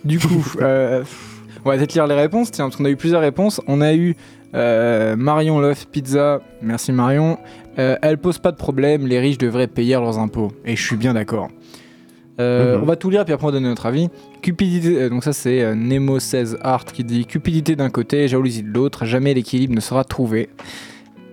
[0.04, 1.04] Du coup, euh,
[1.64, 3.60] on va peut-être lire les réponses, tiens, parce qu'on a eu plusieurs réponses.
[3.68, 4.16] On a eu
[4.54, 7.40] euh, Marion Love Pizza, merci Marion.
[7.80, 10.52] Euh, elle pose pas de problème, les riches devraient payer leurs impôts.
[10.64, 11.50] Et je suis bien d'accord.
[12.40, 12.84] Euh, Mhm.
[12.84, 14.10] On va tout lire, puis après on va donner notre avis.
[14.42, 18.62] Cupidité, euh, donc ça c'est euh, Nemo 16 Art qui dit Cupidité d'un côté, jalousie
[18.64, 20.50] de l'autre, jamais l'équilibre ne sera trouvé.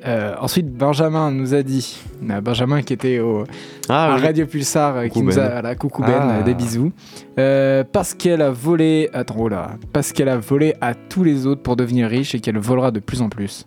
[0.05, 1.97] Euh, ensuite, Benjamin nous a dit,
[2.29, 3.45] euh, Benjamin qui était au,
[3.89, 4.23] Ah à oui.
[4.23, 5.51] Radio Pulsar, euh, qui Coucou nous a, Ben.
[5.53, 6.37] voilà, coucou Ben, Ah.
[6.39, 6.91] euh, des bisous.
[7.39, 11.47] Euh, parce qu'elle a volé, attends, oh là, parce qu'elle a volé à tous les
[11.47, 13.65] autres pour devenir riche et qu'elle volera de plus en plus.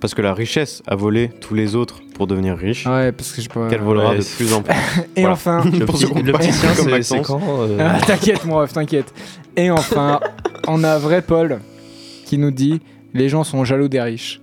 [0.00, 3.36] Parce que la richesse a volé tous les autres pour devenir riche, Ouais, parce que
[3.36, 3.68] je sais pas.
[3.68, 4.74] qu'elle volera ouais, de plus en plus.
[5.16, 5.34] Et Voilà.
[5.34, 9.12] enfin, Le petit, petit c'est quand euh, Ah, t'inquiète, mon ref, t'inquiète.
[9.56, 10.20] Et enfin,
[10.68, 11.60] on a vrai Paul
[12.26, 12.80] qui nous dit
[13.14, 14.40] les gens sont jaloux des riches.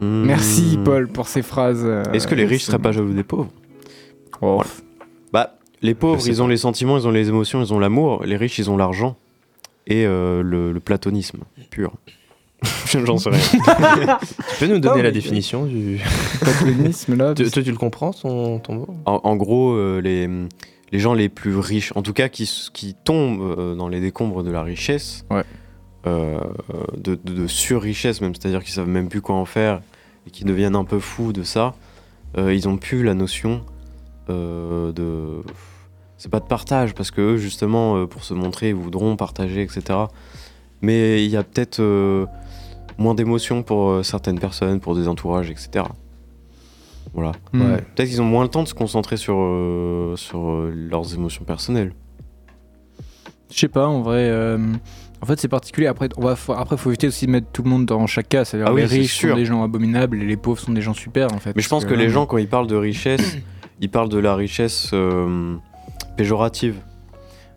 [0.00, 0.24] Hmm.
[0.24, 1.82] Merci Paul pour ces phrases.
[1.84, 3.50] euh, Est-ce que les riches seraient pas jaloux des pauvres
[4.42, 4.62] Oh.
[5.32, 8.24] Bah, les pauvres, ils ont les sentiments, ils ont les émotions, ils ont l'amour.
[8.24, 9.16] Les riches, ils ont l'argent
[9.86, 11.92] et euh, le, le platonisme pur.
[12.86, 14.18] J'en sais rien.
[14.20, 16.00] Tu peux nous donner Oh, la définition du.
[16.40, 17.34] Platonisme, là.
[17.34, 18.86] Tu- Toi, tu le comprends, ton, ton mot?
[19.06, 20.28] En, en gros, euh, les,
[20.92, 24.42] les gens les plus riches, en tout cas qui, qui tombent euh, dans les décombres
[24.42, 25.42] de la richesse, Ouais.
[26.06, 26.38] euh,
[26.96, 29.80] de, de, de sur-richesse même, c'est-à-dire qu'ils savent même plus quoi en faire
[30.26, 31.74] et qui deviennent un peu fous de ça,
[32.38, 33.62] euh, ils ont plus la notion
[34.28, 35.42] euh, de.
[36.18, 39.62] C'est pas de partage, parce que eux, justement, euh, pour se montrer, ils voudront partager,
[39.62, 40.00] etc.
[40.82, 42.26] Mais il y a peut-être euh,
[42.98, 45.86] moins d'émotions pour certaines personnes, pour des entourages, etc.
[47.12, 47.32] Voilà.
[47.52, 47.82] Ouais.
[47.94, 51.44] Peut-être qu'ils ont moins le temps de se concentrer sur, euh, sur euh, leurs émotions
[51.44, 51.92] personnelles.
[53.50, 54.30] Je sais pas, en vrai.
[55.22, 55.86] En fait, c'est particulier.
[55.86, 58.28] Après, on va, faut, après, faut éviter aussi de mettre tout le monde dans chaque
[58.28, 58.44] cas.
[58.44, 59.30] C'est-à-dire Ah oui, les riches sûr.
[59.30, 61.54] sont des gens abominables et les pauvres sont des gens super, en fait.
[61.56, 63.36] Mais je pense que les gens, quand ils parlent de richesse,
[63.80, 65.56] ils parlent de la richesse euh,
[66.16, 66.76] péjorative.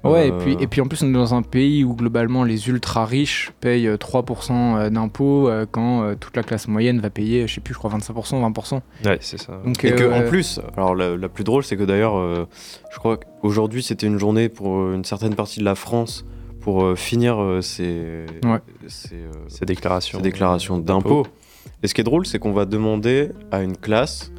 [0.04, 2.43] Ouais, et Euh, puis, et puis en plus, on est dans un pays où globalement
[2.43, 7.47] les ultra riches payent euh, 3% euh, d'impôts quand toute la classe moyenne va payer,
[7.47, 8.82] je sais plus, je crois 25%, 20%.
[9.06, 9.62] Ouais, c'est ça.
[9.65, 12.45] Donc, Et que, euh, en plus, alors la, la plus drôle, c'est que d'ailleurs, euh,
[12.91, 16.26] je crois qu'aujourd'hui, c'était une journée pour une certaine partie de la France
[16.63, 18.60] pour euh, finir euh, ces, Ouais.
[18.88, 20.17] ces, euh, Ces déclarations.
[20.19, 21.26] ces déclarations d'impôts.
[21.84, 24.32] Et ce qui est drôle, c'est qu'on va demander à une classe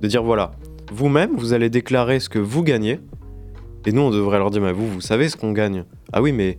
[0.00, 0.52] de dire voilà,
[0.92, 3.00] vous-même, vous allez déclarer ce que vous gagnez.
[3.86, 5.84] Et nous, on devrait leur dire mais vous, vous savez ce qu'on gagne.
[6.12, 6.58] Ah oui, mais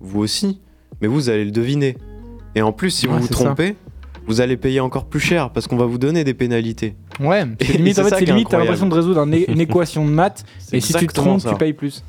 [0.00, 0.60] vous aussi.
[1.02, 1.96] Mais vous allez le deviner.
[2.54, 3.34] Et en plus, si Ouais, vous vous ça.
[3.34, 3.76] trompez,
[4.26, 6.94] vous allez payer encore plus cher parce qu'on va vous donner des pénalités.
[7.20, 10.04] Ouais, Et c'est limite, en fait, c'est limite, t'as l'impression de résoudre un une équation
[10.06, 11.50] de maths, et si tu te trompes, ça.
[11.50, 12.02] tu payes plus.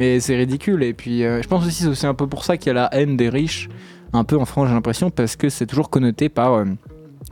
[0.00, 2.56] Mais c'est ridicule, et puis euh, je pense aussi c'est aussi un peu pour ça
[2.56, 3.68] qu'il y a la haine des riches,
[4.14, 6.64] un peu en France, j'ai l'impression, parce que c'est toujours connoté par, euh,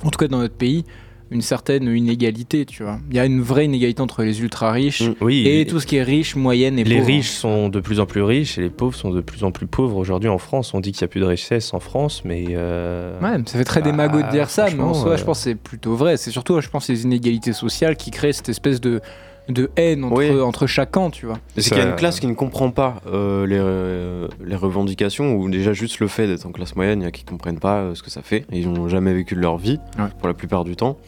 [0.05, 0.85] en tout cas dans notre pays,
[1.31, 3.01] une certaine inégalité, tu vois.
[3.11, 5.15] Il y a une vraie inégalité entre les ultra riches Mm.
[5.23, 7.07] Oui, et les- tout ce qui est riche, moyenne et les pauvre.
[7.07, 9.67] riches sont de plus en plus riches et les pauvres sont de plus en plus
[9.67, 9.97] pauvres.
[9.97, 12.45] Aujourd'hui en France, on dit qu'il n'y a plus de richesse en France, mais.
[12.51, 15.25] euh, Ouais, ça fait très Bah, démago de dire ça, mais en soi, euh, je
[15.25, 16.17] pense que c'est plutôt vrai.
[16.19, 19.01] C'est surtout, je pense, les inégalités sociales qui créent cette espèce de,
[19.49, 20.41] de haine entre, Oui.
[20.41, 21.39] entre chacun, tu vois.
[21.57, 25.35] C'est qu'il y a une classe qui ne comprend pas euh, les, euh, les revendications
[25.37, 27.59] ou déjà juste le fait d'être en classe moyenne, il y en a qui comprennent
[27.61, 28.45] pas euh, ce que ça fait.
[28.53, 30.07] Ils n'ont jamais vécu de leur vie, Ouais.
[30.19, 30.99] pour la plupart du temps.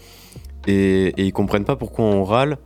[0.66, 2.58] Et, et ils comprennent pas pourquoi on râle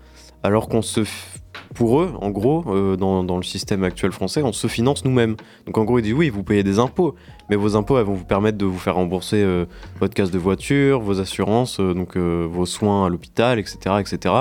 [0.43, 1.01] alors qu'on se.
[1.01, 1.39] f-
[1.75, 5.37] Pour eux, en gros, euh, dans, dans le système actuel français, on se finance nous-mêmes.
[5.67, 7.15] Donc en gros, ils disent oui, vous payez des impôts,
[7.51, 9.65] mais vos impôts, elles vont vous permettre de vous faire rembourser euh,
[10.01, 14.35] votre casse de voiture, vos assurances, euh, donc euh, vos soins à l'hôpital, etc., etc.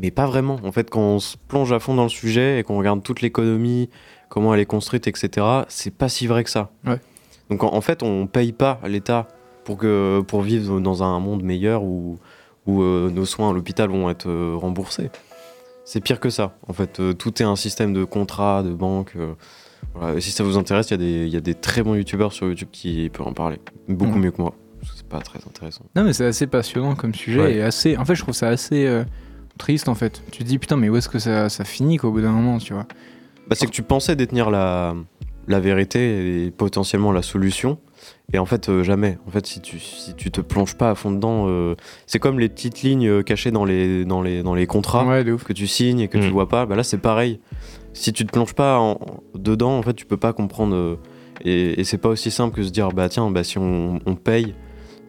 [0.00, 0.58] Mais pas vraiment.
[0.64, 3.20] En fait, quand on se plonge à fond dans le sujet et qu'on regarde toute
[3.22, 3.88] l'économie,
[4.28, 6.70] comment elle est construite, etc., c'est pas si vrai que ça.
[6.86, 7.00] Ouais.
[7.50, 9.28] Donc en, en fait, on paye pas l'État
[9.64, 12.18] pour, que, pour vivre dans un monde meilleur où,
[12.66, 15.10] où euh, nos soins à l'hôpital vont être euh, remboursés.
[15.84, 16.56] c'est pire que ça.
[16.68, 19.14] En fait, euh, tout est un système de contrat, de banque.
[19.94, 20.20] voilà.
[20.20, 22.32] Si ça vous intéresse, il y, a des- il y a des très bons youtubeurs
[22.32, 23.58] sur YouTube qui peuvent en parler.
[23.88, 24.20] Beaucoup Mhm.
[24.24, 24.54] mieux que moi.
[24.94, 25.84] C'est pas très intéressant.
[25.96, 27.54] Non, mais c'est assez passionnant comme sujet Ouais.
[27.56, 27.96] et assez.
[27.96, 28.86] En fait, je trouve ça assez
[29.58, 30.22] triste en fait.
[30.32, 32.58] Tu te dis putain, mais où est-ce que ça, ça finit qu'au bout d'un moment,
[32.58, 32.86] tu vois
[33.48, 34.94] Bah, c'est que tu pensais détenir la,
[35.48, 37.78] la vérité et potentiellement la solution.
[38.32, 39.18] Et en fait, euh, jamais.
[39.26, 41.74] En fait, si tu, si tu te plonges pas à fond dedans, euh,
[42.06, 45.24] c'est comme les petites lignes euh, cachées dans les, dans les, dans les contrats Ouais,
[45.24, 46.32] que tu signes et que tu Mm.
[46.32, 46.66] vois pas.
[46.66, 47.40] Bah là, c'est pareil.
[47.92, 48.98] Si tu te plonges pas en-
[49.34, 50.74] dedans, en fait, tu peux pas comprendre.
[50.74, 50.96] euh,
[51.44, 54.14] et et c'est pas aussi simple que se dire, bah tiens, bah, si on, on
[54.16, 54.54] paye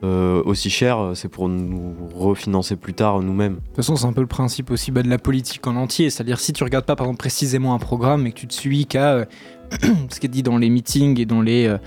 [0.04, 3.56] euh, aussi cher, c'est pour nous refinancer plus tard nous-mêmes.
[3.56, 6.10] De toute façon, c'est un peu le principe aussi bah, de la politique en entier.
[6.10, 8.86] C'est-à-dire, si tu regardes pas, par exemple, précisément un programme et que tu te suis
[8.86, 9.26] qu'à euh,
[10.10, 11.78] ce qui est dit dans les meetings et dans les, euh,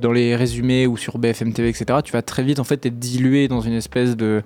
[0.00, 2.98] dans les résumés ou sur BFM TV, etc., tu vas très vite en fait être
[2.98, 4.42] dilué dans une espèce de de-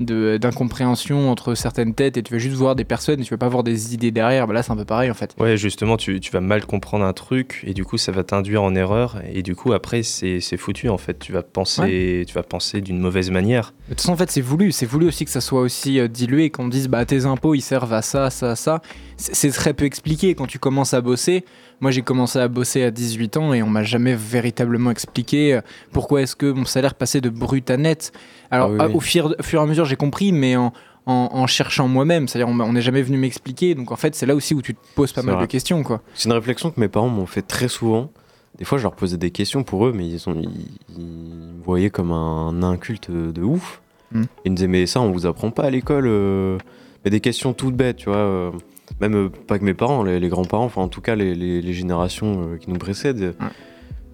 [0.00, 3.48] d'incompréhension entre certaines têtes et tu vas juste voir des personnes et tu vas pas
[3.48, 4.46] voir des idées derrière.
[4.46, 5.34] Bah là, c'est un peu pareil en fait.
[5.38, 8.62] Ouais, justement, tu, tu vas mal comprendre un truc et du coup, ça va t'induire
[8.62, 11.18] en erreur et du coup, après, c'est foutu en fait.
[11.18, 13.72] Tu vas penser, tu vas penser d'une mauvaise manière.
[13.84, 14.72] De toute façon, en fait, c'est voulu.
[14.72, 17.60] C'est voulu aussi que ça soit aussi euh, dilué, qu'on dise, bah, tes impôts, ils
[17.60, 18.80] servent à ça, ça, ça.
[19.16, 21.44] C'est très peu expliqué quand tu commences à bosser.
[21.80, 25.60] Moi, j'ai commencé à bosser à 18 ans et on m'a jamais véritablement expliqué euh,
[25.92, 28.12] pourquoi est-ce que mon salaire passait de brut à net.
[28.50, 28.94] Alors, Ah oui, à- oui.
[28.94, 30.72] au fur, au fur et à mesure, j'ai compris, mais en,
[31.06, 32.28] en- en cherchant moi-même.
[32.28, 33.74] C'est-à-dire, on n'est jamais venu m'expliquer.
[33.74, 35.46] Donc, en fait, c'est là aussi où tu te poses pas mal vrai.
[35.46, 36.02] de questions, quoi.
[36.14, 38.10] C'est une réflexion que mes parents m'ont fait très souvent.
[38.58, 40.50] Des fois, je leur posais des questions pour eux, mais ils, ont, ils,
[40.98, 43.80] ils me voyaient comme un inculte de ouf.
[44.12, 44.24] Mm.
[44.44, 46.04] Ils me disaient, mais ça, on vous apprend pas à l'école.
[46.08, 46.58] euh.
[47.04, 48.16] Mais des questions toutes bêtes, tu vois.
[48.18, 48.50] euh,
[49.00, 51.60] Même euh, pas que mes parents, les, les grands-parents, enfin, en tout cas, les, les-
[51.62, 53.34] les générations euh, qui nous précèdent.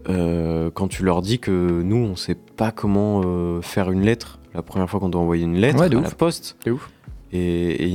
[0.08, 1.50] euh, quand tu leur dis que
[1.82, 3.22] nous, on sait pas comment
[3.62, 6.04] faire une lettre, la première fois qu'on doit envoyer une lettre Ouais, à ouf.
[6.04, 6.56] la poste.
[6.64, 6.90] De ouf.
[7.32, 7.92] Et,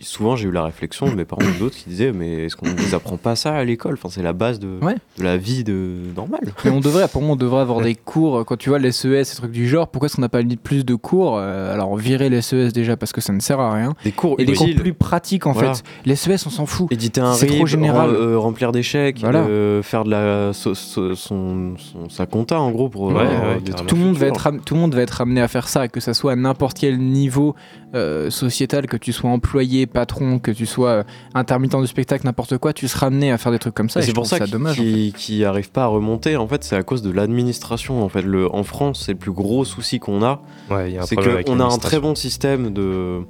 [0.00, 2.66] souvent, j'ai eu la réflexion de mes parents ou d'autres qui disaient Mais est-ce qu'on
[2.68, 3.94] ne vous apprend pas ça à l'école?
[3.94, 4.94] Enfin, C'est la base de, Ouais.
[5.18, 5.96] de la vie de...
[6.16, 6.52] normale.
[6.64, 8.38] Mais on devrait, pour moi, on devrait avoir des cours.
[8.38, 10.42] euh, Quand tu vois les SES, ces trucs du genre, pourquoi est-ce qu'on n'a pas
[10.42, 13.60] mis plus de cours Euh, Alors, virer les SES déjà parce que ça ne sert
[13.60, 13.94] à rien.
[14.04, 15.74] Des cours Et des cours plus pratiques en Voilà.
[15.74, 15.82] fait.
[16.04, 16.90] Les SES, on s'en fout.
[16.92, 18.10] Éditer un C'est trop général.
[18.10, 19.40] rem- euh, remplir des chèques, Voilà.
[19.40, 23.54] euh, faire de la, so- so- son, son- sa compta en gros pour Ouais, euh,
[23.56, 25.88] ouais, Tout le, monde va être tout le monde va être amené à faire ça,
[25.88, 27.54] que ça soit à n'importe quel niveau
[27.94, 28.30] euh,
[28.60, 31.02] sociétal, que tu sois employé, patron, que tu sois euh,
[31.34, 34.00] intermittent du spectacle, n'importe quoi, tu seras amené à faire des trucs comme ça.
[34.00, 34.78] Et et c'est pour trouve ça dommage.
[34.78, 36.36] en qu'ils qui arrivent pas à remonter.
[36.36, 38.02] En fait, c'est à cause de l'administration.
[38.04, 40.42] En fait, le, en France, c'est le plus gros souci qu'on a.
[40.70, 43.20] Ouais, C'est qu'on a un très bon système de,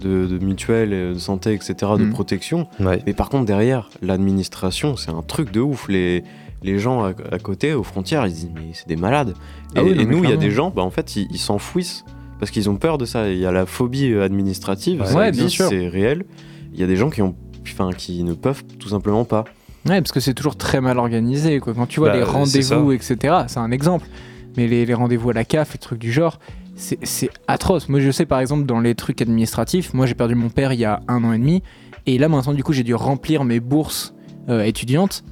[0.00, 2.10] de, de mutuelles, et de santé, etc., de Mhm.
[2.10, 2.66] protection.
[2.80, 3.00] Ouais.
[3.06, 5.88] Mais par contre, derrière, l'administration, c'est un truc de ouf.
[5.88, 6.24] Les,
[6.64, 9.34] les gens à, à côté, aux frontières, ils se disent, mais c'est des malades.
[9.76, 11.14] Ah et oui, non, et mais nous, il y a des gens, bah, en fait,
[11.16, 12.04] ils ils s'enfouissent
[12.40, 13.28] parce qu'ils ont peur de ça.
[13.28, 16.24] Il y a la phobie euh, administrative, Ouais, c'est réel.
[16.72, 19.44] Il y a des gens qui, ont, enfin, qui ne peuvent tout simplement pas.
[19.86, 21.60] Ouais, parce que c'est toujours très mal organisé.
[21.60, 21.74] Quoi.
[21.74, 24.06] Quand tu vois Bah, les rendez-vous, etc., c'est un exemple.
[24.56, 26.38] Mais les, les rendez-vous à la CAF, les trucs du genre,
[26.76, 27.88] c'est c'est atroce.
[27.88, 30.80] Moi, je sais par exemple, dans les trucs administratifs, moi j'ai perdu mon père il
[30.80, 31.62] y a un an et demi.
[32.06, 34.14] Et là, maintenant, du coup, j'ai dû remplir mes bourses
[34.48, 35.22] euh, étudiantes.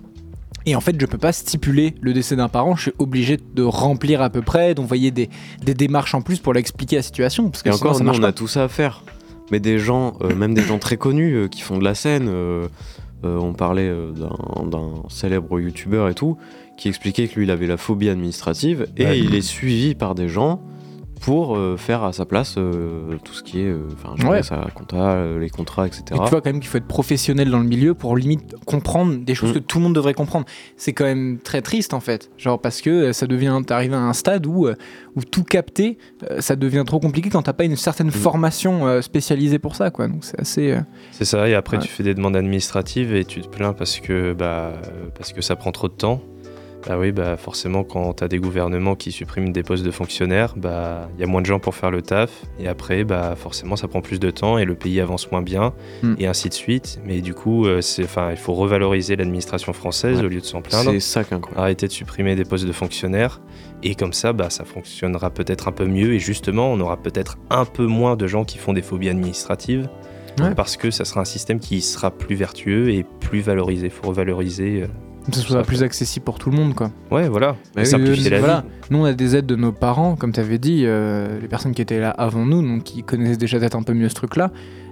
[0.69, 2.77] Et en fait, je peux pas stipuler le décès d'un parent.
[2.77, 5.31] Je suis obligé de remplir à peu près, d'envoyer des,
[5.65, 7.49] des démarches en plus pour l'expliquer la situation.
[7.49, 8.29] Parce que Et sinon, encore, ça nous, on pas.
[8.29, 9.03] a tout ça à faire.
[9.51, 12.27] Mais des gens, euh, même des gens très connus euh, qui font de la scène,
[12.29, 12.69] euh,
[13.25, 16.37] on parlait d'un- d'un célèbre youtubeur et tout,
[16.77, 19.19] qui expliquait que lui, il avait la phobie administrative et Ouais.
[19.19, 20.61] il est suivi par des gens
[21.21, 24.43] pour euh, faire à sa place euh, tout ce qui est, euh, enfin, gérer Ouais.
[24.43, 26.03] sa compta, euh, les contrats, etc.
[26.11, 29.17] Et tu vois quand même qu'il faut être professionnel dans le milieu pour limite comprendre
[29.17, 29.55] des choses Mm.
[29.55, 30.47] que tout le monde devrait comprendre.
[30.77, 32.31] C'est quand même très triste en fait.
[32.39, 34.75] Genre parce que euh, ça devient, t'arrives à un stade où, euh,
[35.17, 35.99] où tout capter,
[36.31, 39.91] euh, ça devient trop compliqué quand t'as pas une certaine formation euh, spécialisée pour ça
[39.91, 40.09] quoi.
[40.09, 40.73] Donc c'est assez.
[40.73, 40.81] euh,
[41.13, 41.83] C'est ça, et après Ouais.
[41.83, 45.41] tu fais des demandes administratives et tu te plains parce que, bah, euh, parce que
[45.43, 46.21] ça prend trop de temps.
[46.87, 50.55] Bah oui, bah forcément quand tu as des gouvernements qui suppriment des postes de fonctionnaires,
[50.57, 53.75] bah il y a moins de gens pour faire le taf et après bah forcément
[53.77, 55.73] ça prend plus de temps et le pays avance moins bien
[56.03, 56.15] Mm.
[56.19, 57.01] et ainsi de suite.
[57.05, 60.25] Mais du coup, euh, c'est il faut revaloriser l'administration française Ouais.
[60.25, 60.91] au lieu de s'en plaindre.
[60.93, 61.23] C'est ça.
[61.57, 63.41] Arrêter de supprimer des postes de fonctionnaires
[63.83, 67.39] et comme ça bah ça fonctionnera peut-être un peu mieux et justement on aura peut-être
[67.51, 69.89] un peu moins de gens qui font des phobies administratives
[70.41, 70.55] Ouais.
[70.55, 73.87] parce que ça sera un système qui sera plus vertueux et plus valorisé.
[73.87, 74.85] Il faut revaloriser.
[75.31, 76.91] Que ce soit plus accessible pour tout le monde quoi.
[77.11, 77.53] Ouais, voilà.
[77.75, 78.61] Bah oui, simplifier Euh, la voilà.
[78.61, 78.67] vie.
[78.91, 81.73] Nous on a des aides de nos parents, comme tu avais dit, euh, les personnes
[81.73, 84.51] qui étaient là avant nous, donc qui connaissaient déjà peut-être un peu mieux ce truc-là.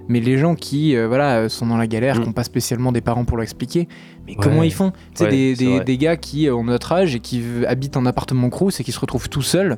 [0.09, 2.19] Mais les gens qui euh, voilà, sont dans la galère, Mm.
[2.21, 3.89] qui n'ont pas spécialement des parents pour leur expliquer,
[4.25, 4.37] mais Ouais.
[4.41, 4.91] comment ils font?
[4.91, 8.79] Tu sais, Ouais, des, gars qui ont notre âge et qui habitent en appartement crous
[8.79, 9.77] et qui se retrouvent tout seuls.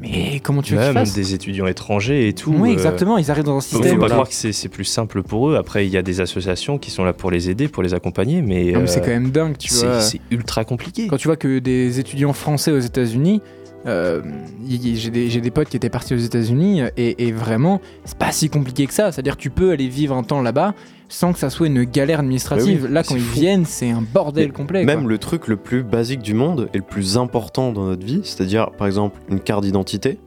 [0.00, 2.52] Mais comment tu veux même des étudiants étrangers et tout.
[2.56, 3.18] Oui, euh, exactement.
[3.18, 4.00] Ils arrivent dans un Faut, faut système.
[4.00, 5.56] pas croire que c'est plus simple pour eux.
[5.56, 8.42] Après, il y a des associations qui sont là pour les aider, pour les accompagner,
[8.42, 10.00] mais, c'est euh, quand même dingue, tu vois.
[10.00, 11.06] c'est ultra compliqué.
[11.06, 13.42] Quand tu vois que des étudiants français aux États-Unis,
[13.86, 14.22] euh,
[14.68, 18.48] j'ai des, des potes qui étaient partis aux États-Unis et, et vraiment, c'est pas si
[18.48, 19.12] compliqué que ça.
[19.12, 20.74] C'est-à-dire que tu peux aller vivre un temps là-bas
[21.12, 22.82] sans que ça soit une galère administrative.
[22.82, 23.34] Bah oui, Là, quand ils fou.
[23.40, 24.84] viennent, c'est un bordel Mais complet.
[24.84, 25.10] Même quoi.
[25.10, 28.70] le truc le plus basique du monde et le plus important dans notre vie, c'est-à-dire
[28.70, 30.18] par exemple une carte d'identité,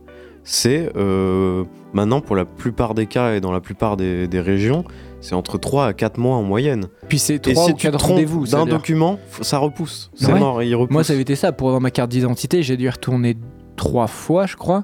[0.44, 1.64] c'est euh,
[1.94, 4.84] maintenant pour la plupart des cas et dans la plupart des, des régions,
[5.22, 6.88] c'est entre 3 à 4 mois en moyenne.
[7.08, 8.46] Puis c'est Et 3 si ou tu 4 te trompes rendez-vous.
[8.48, 10.12] d'un document, ça repousse.
[10.16, 10.38] C'est Ouais.
[10.40, 10.92] mort, il repousse.
[10.94, 11.54] Moi, ça avait été ça.
[11.54, 13.38] Pour avoir ma carte d'identité, j'ai dû y retourner
[13.78, 14.84] trois fois, je crois.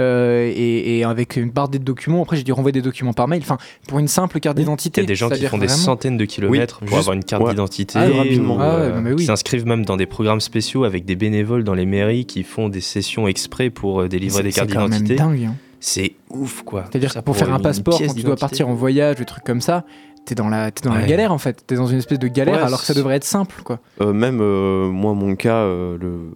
[0.00, 3.26] Euh, et, et avec une barre des documents, après j'ai dû renvoyer des documents par
[3.28, 3.40] mail.
[3.42, 5.00] Enfin, pour une simple carte Il d'identité.
[5.00, 7.16] y a des gens qui font des vraiment- centaines de kilomètres Oui, pour juste- avoir
[7.16, 7.50] une carte ouais.
[7.50, 7.98] d'identité.
[7.98, 8.58] Ah, rapidement.
[8.60, 9.16] Ah euh, oui.
[9.16, 12.68] Qui s'inscrivent même dans des programmes spéciaux avec des bénévoles dans les mairies qui font
[12.68, 15.16] des sessions exprès pour euh, délivrer C'est- des cartes c'est quand même d'identité.
[15.16, 15.44] dingue.
[15.50, 15.54] hein.
[15.80, 16.84] C'est ouf quoi.
[16.90, 19.60] C'est-à-dire que pour faire un passeport, quand tu dois partir en voyage, des trucs comme
[19.60, 19.84] ça,
[20.24, 21.64] t'es dans la, t'es dans la galère en fait.
[21.66, 23.78] T'es dans une espèce de galère Ouais, alors que ça c'est- devrait être simple quoi.
[24.00, 26.30] Euh, même euh, moi, mon cas, euh, le...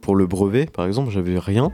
[0.00, 1.70] pour le brevet, par exemple, j'avais rien.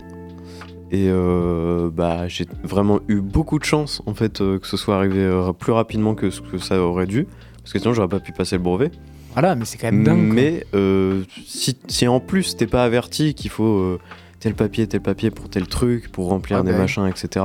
[0.95, 4.95] Et euh, bah, j'ai vraiment eu beaucoup de chance en fait euh, que ce soit
[4.95, 7.27] arrivé euh, plus rapidement que ce que ça aurait dû.
[7.63, 8.93] Parce que sinon, j'aurais pas pu passer le brevet.
[9.33, 10.33] Voilà, mais c'est quand même dingue.
[10.33, 10.65] Mais
[11.47, 13.99] si, si en plus t'es pas averti qu'il faut
[14.39, 16.79] tel papier, tel papier pour tel truc, pour remplir Ah des bah.
[16.79, 17.45] machins, etc.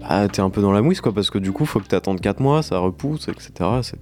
[0.00, 2.20] Bah t'es un peu dans la mouise quoi, parce que du coup faut que t'attendes
[2.20, 3.50] 4 mois, ça repousse, etc.
[3.82, 3.98] C'est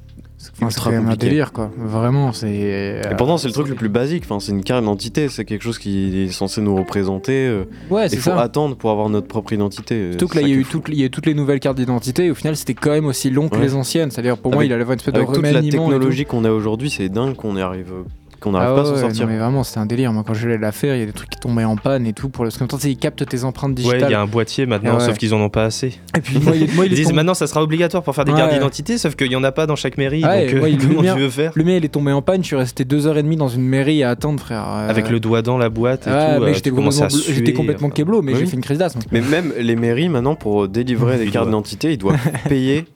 [0.63, 1.71] Enfin, c'est un délire quoi.
[1.77, 2.51] Vraiment, c'est.
[2.51, 5.63] Et pourtant c'est le truc le plus basique, enfin, c'est une carte d'identité, c'est quelque
[5.63, 7.47] chose qui est censé nous représenter.
[7.47, 8.41] euh, Ouais, Il c'est faut ça.
[8.41, 10.13] attendre pour avoir notre propre identité.
[10.13, 11.61] Surtout que là, il y, a eu toutes, il y a eu toutes les nouvelles
[11.61, 13.63] cartes d'identité et au final, c'était quand même aussi long que Ouais.
[13.63, 14.11] les anciennes.
[14.11, 16.51] C'est-à-dire, pour moi, il allait avoir une espèce de Avec toute la technologie qu'on a
[16.51, 17.93] aujourd'hui, c'est dingue qu'on y arrive,
[18.41, 19.27] qu'on n'arrive Ah pas à s'en ouais, sortir.
[19.27, 20.13] non, mais vraiment, c'était un délire.
[20.13, 22.07] Moi, quand je l'ai la faire, il y a des trucs qui tombaient en panne
[22.07, 22.29] et tout.
[22.29, 22.49] Pour le...
[22.51, 24.05] Parce qu'en même temps, tu sais, ils captent tes empreintes Ouais, digitales.
[24.09, 25.07] il y a un boîtier maintenant, Ah ouais.
[25.07, 25.99] sauf qu'ils en ont pas assez.
[26.17, 28.25] Et puis, moi, il, moi, il Ils disent tombé- maintenant ça sera obligatoire pour faire
[28.25, 28.39] des Ouais.
[28.39, 30.25] cartes d'identité, sauf qu'il y en a pas dans chaque mairie.
[30.25, 32.13] Ouais, donc euh, ouais, le comment mien- tu veux faire Le mien, il est tombé
[32.13, 32.43] en panne.
[32.43, 34.65] Je suis resté deux heures et demie dans une mairie à attendre, frère.
[34.69, 36.43] Euh, Avec le doigt dans la boîte et ouais, tout.
[36.45, 37.95] mais euh, j'étais complètement, suer, j'étais complètement enfin.
[37.95, 38.39] keblo, mais Oui.
[38.41, 39.01] j'ai fait une crise d'asthme.
[39.13, 42.19] Mais même les mairies maintenant pour délivrer des cartes d'identité, ils doivent
[42.49, 42.87] payer.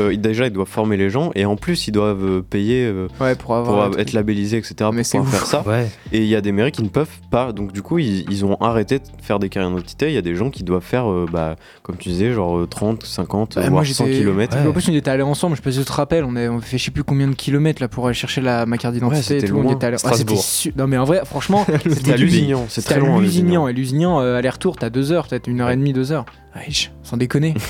[0.00, 3.08] Euh, déjà, ils doivent former les gens et en plus, ils doivent euh, payer euh,
[3.20, 3.90] Ouais, pour avoir.
[3.90, 4.74] pour être labellisés, etc.
[4.92, 5.62] Mais pour c'est pouvoir faire ça.
[5.66, 5.88] Ouais.
[6.12, 7.52] Et il y a des mairies qui ne peuvent pas.
[7.52, 10.08] Donc du coup, ils, ils ont arrêté de faire des cartes d'identité.
[10.08, 12.66] Il y a des gens qui doivent faire, euh, bah, comme tu disais, genre euh,
[12.66, 14.56] 30, 50, Bah, voire moi, 100 j'étais- km.
[14.66, 16.48] En plus, on était allés ensemble, je sais pas si tu te rappelles, on, a,
[16.48, 18.94] on fait je sais plus combien de kilomètres là pour aller chercher la, ma carte
[18.94, 19.58] d'identité Ouais, et c'était tout.
[19.58, 19.72] On loin.
[19.74, 20.38] était allés- Strasbourg.
[20.38, 23.20] c'était su- Non, mais en vrai, franchement, C'était à Lusignan, c'est c'était très loin.
[23.20, 23.66] Lusignan.
[23.66, 23.68] Lusignan.
[23.68, 26.24] Et Lusignan, euh, aller-retour, t'as deux heures, peut-être une heure et demie, deux heures.
[26.56, 27.54] Wesh, sans déconner.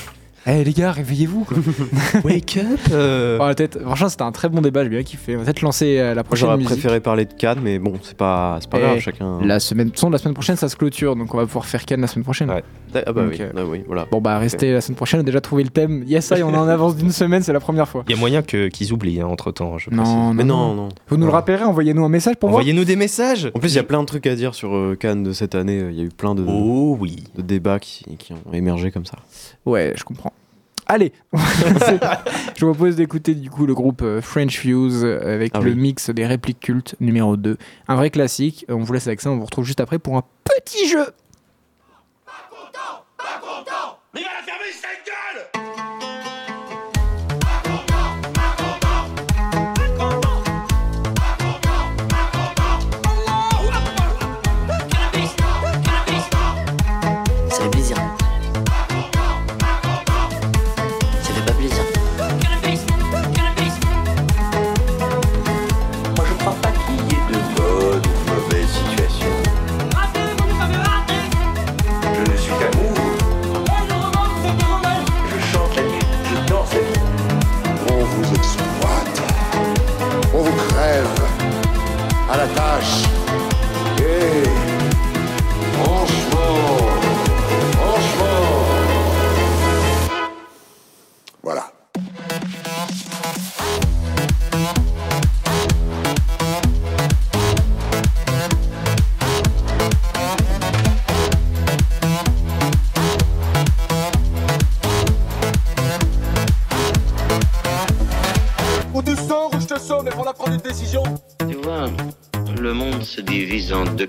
[0.47, 1.47] Eh les gars, réveillez-vous.
[2.25, 3.39] Wake up euh.
[3.39, 3.79] La tête.
[3.81, 5.37] Franchement, c'était un très bon débat, j'ai bien kiffé.
[5.37, 8.17] On va peut-être lancer euh, la prochaine J'aurais préféré parler de Cannes, mais bon, c'est
[8.17, 9.41] pas, c'est pas Et grave, chacun.
[9.43, 11.67] La semaine, de toute façon, la semaine prochaine, ça se clôture, donc on va pouvoir
[11.67, 12.51] faire Cannes la semaine prochaine.
[12.51, 12.65] Ouais.
[12.95, 14.07] Ah bah Donc, oui, euh, ah oui, voilà.
[14.11, 16.03] Bon bah restez la semaine prochaine, on a déjà trouvé le thème.
[16.07, 18.05] Yes, ça, on est en avance d'une semaine, c'est la première fois.
[18.09, 20.05] Il y a moyen que qu'ils oublient entre temps, je précise.
[20.05, 20.89] Non, Mais non, non, non.
[21.09, 22.61] Vous nous le rappellerez, envoyez-nous un message pour voir.
[22.61, 24.97] Envoyez-nous des messages En plus, il y a plein de trucs à dire sur euh,
[24.99, 25.79] Cannes de cette année.
[25.91, 27.25] Il y a eu plein de, Oh oui.
[27.37, 29.19] de débats qui, qui ont émergé comme ça.
[29.67, 30.33] Ouais, je comprends.
[30.87, 31.13] Allez,
[32.57, 35.71] je vous propose d'écouter du coup le groupe euh, French Fuse euh, avec Ah le
[35.71, 35.77] oui.
[35.77, 37.57] mix des répliques cultes numéro 2.
[37.87, 40.25] Un vrai classique, on vous laisse avec ça, on vous retrouve juste après pour un
[40.45, 41.05] petit jeu.
[42.73, 43.80] Mais va la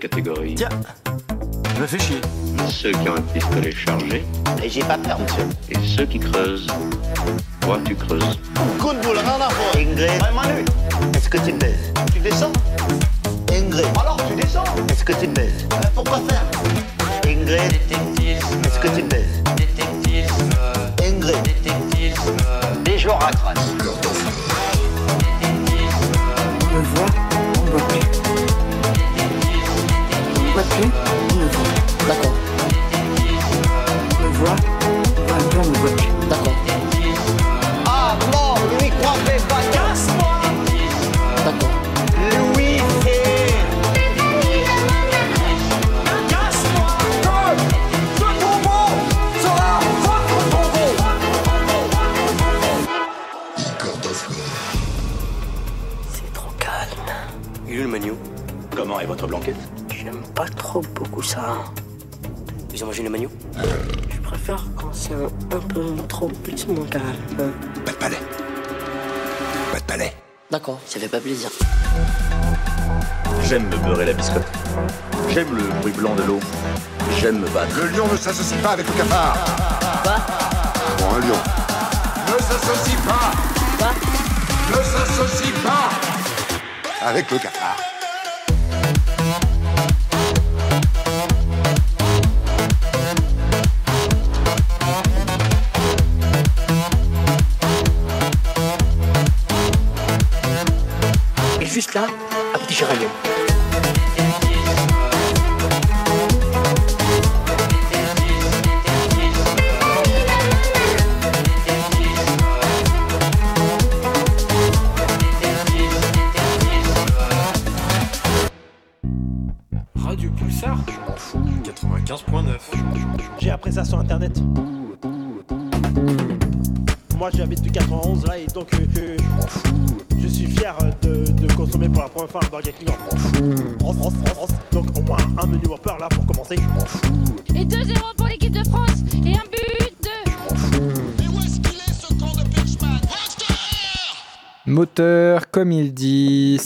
[0.02, 0.56] catégories.
[0.56, 0.70] Tiens,
[1.76, 2.20] je me fais chier.
[2.68, 4.24] Ceux qui ont un pistolet chargé
[4.64, 5.44] Et j'ai pas peur, monsieur.
[5.70, 6.68] et ceux qui creusent.
[84.92, 85.90] S'associe pas
[87.02, 87.78] avec le cafard.
[101.60, 102.08] Et juste là,
[102.54, 103.10] un petit géranium.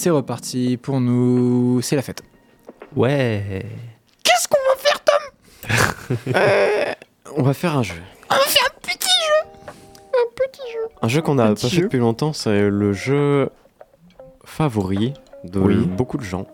[0.06, 1.82] C'est reparti pour nous.
[1.82, 2.22] C'est la fête.
[2.96, 3.66] Ouais.
[4.22, 6.18] Qu'est-ce qu'on va faire, Tom?
[6.36, 6.94] Euh,
[7.36, 7.96] On va faire un jeu.
[8.30, 9.50] On va faire un petit jeu
[10.14, 13.50] Un petit jeu Un jeu qu'on n'a pas fait depuis longtemps, c'est le jeu
[14.44, 15.76] favori de Oui.
[15.78, 16.46] beaucoup de gens.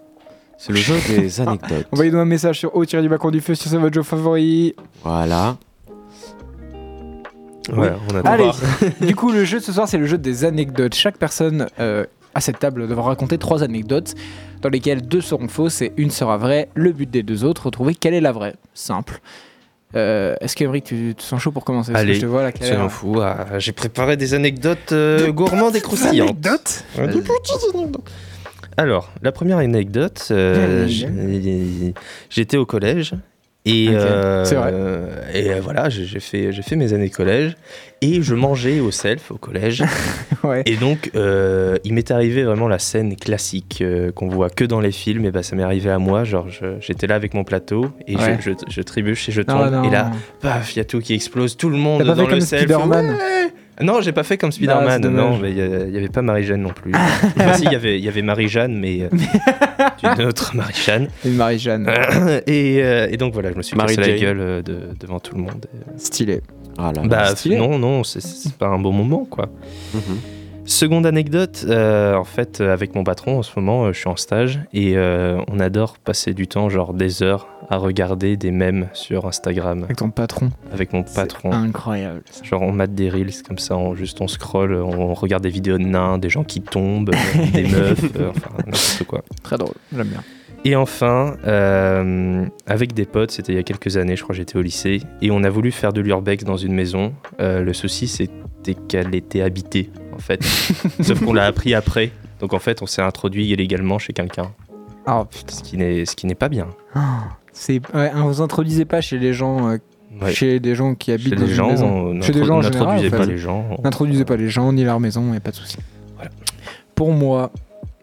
[0.58, 1.88] C'est le jeu des anecdotes.
[1.91, 4.78] Envoyez-nous un message sur au tiré du balcon du feu si c'est votre jeu favori.
[5.04, 5.58] Voilà.
[7.74, 8.52] Ouais, on attend Allez,
[9.02, 10.95] du coup, le jeu de ce soir, c'est le jeu des anecdotes.
[10.95, 12.06] Chaque personne euh,
[12.36, 14.14] à cette table devra raconter trois anecdotes,
[14.62, 16.70] dans lesquelles deux seront fausses et une sera vraie.
[16.76, 18.56] Le but des deux autres, retrouver quelle est la vraie.
[18.74, 19.20] Simple.
[19.96, 21.92] Euh, Est-ce qu'Emeric, tu te sens chaud pour commencer?
[21.92, 23.20] Parce que Allez, je te vois là, quelle je m'en la- fous.
[23.22, 26.30] Ah, J'ai préparé des anecdotes euh, gourmandes et croustillantes.
[26.30, 26.86] anecdotes?
[26.98, 28.10] Des petites anecdotes.
[28.78, 30.88] Alors, la première anecdote, euh,
[32.30, 33.14] j'étais au collège
[33.66, 35.39] et, euh, vrai.
[35.39, 37.55] et euh, voilà, j'ai fait, fait mes années collège
[38.01, 39.84] et je mangeais au self au collège.
[40.43, 40.64] Ouais.
[40.66, 44.80] Et donc, euh, il m'est arrivé vraiment la scène classique euh, qu'on voit que dans
[44.80, 45.24] les films.
[45.26, 46.24] Et bah, ça m'est arrivé à moi.
[46.24, 46.47] Genre,
[46.80, 48.39] j'étais là avec mon plateau et Ouais.
[48.41, 49.72] je, je, je trébuche et je Non, tombe.
[49.72, 49.84] non.
[49.84, 50.09] et là,
[50.39, 51.57] paf, il y a tout qui explose.
[51.57, 52.68] Tout le monde dans le self.
[52.76, 53.14] Ouais.
[53.80, 55.01] Non, j'ai pas fait comme Spider-Man.
[55.09, 56.91] Non, mais il y a- il y avait pas Marie-Jeanne non plus.
[56.93, 59.09] enfin, si, il y avait, il y avait Marie-Jeanne, mais euh,
[60.17, 61.07] d'une autre Marie-Jeanne.
[61.26, 61.89] Une Marie-Jeanne.
[62.47, 65.19] et, euh, et donc voilà, je me suis Mary cassé la gueule euh, de- devant
[65.19, 65.65] tout le monde.
[65.97, 66.41] Stylé.
[66.78, 67.01] Voilà.
[67.03, 67.57] Bah stylé.
[67.57, 69.49] non, non, c'est- pas un bon moment quoi.
[69.93, 70.01] Mhm.
[70.66, 74.07] Seconde anecdote, euh, en fait, euh, avec mon patron en ce moment, euh, je suis
[74.07, 78.51] en stage et euh, on adore passer du temps, genre des heures, à regarder des
[78.51, 80.51] mèmes sur Instagram Avec ton patron.
[80.72, 81.51] avec mon patron.
[81.51, 82.22] Incroyable.
[82.43, 85.78] Genre on mate des reels comme ça, on, juste on scroll, on regarde des vidéos
[85.78, 87.12] de nains, des gens qui tombent,
[87.53, 89.24] des meufs, enfin n'importe quoi.
[89.41, 89.76] Très drôle.
[89.95, 90.22] J'aime bien.
[90.64, 94.57] Et enfin, euh, avec des potes, c'était il y a quelques années, je crois j'étais
[94.57, 97.14] au lycée, et on a voulu faire de l'urbex dans une maison.
[97.39, 99.89] Euh, le souci, c'était qu'elle était habitée,
[100.22, 100.43] fait.
[101.01, 102.11] Sauf qu'on l'a appris après.
[102.39, 104.51] Donc en fait, on s'est introduit illégalement chez quelqu'un.
[105.07, 105.53] Oh putain.
[105.55, 106.67] Ce qui n'est, ce qui n'est pas bien.
[107.53, 109.78] C'est ouais, hein, vous introduisez pas chez les gens euh,
[110.22, 110.34] Ouais.
[110.34, 111.88] chez des gens qui habitent Chez dans une gens, maison.
[111.88, 113.78] on Chez des gens n'introduisez pas les gens.
[113.82, 115.78] N'introduisez pas les gens ni leur maison, a pas de souci.
[116.15, 116.32] Voilà.
[116.95, 117.51] Pour moi,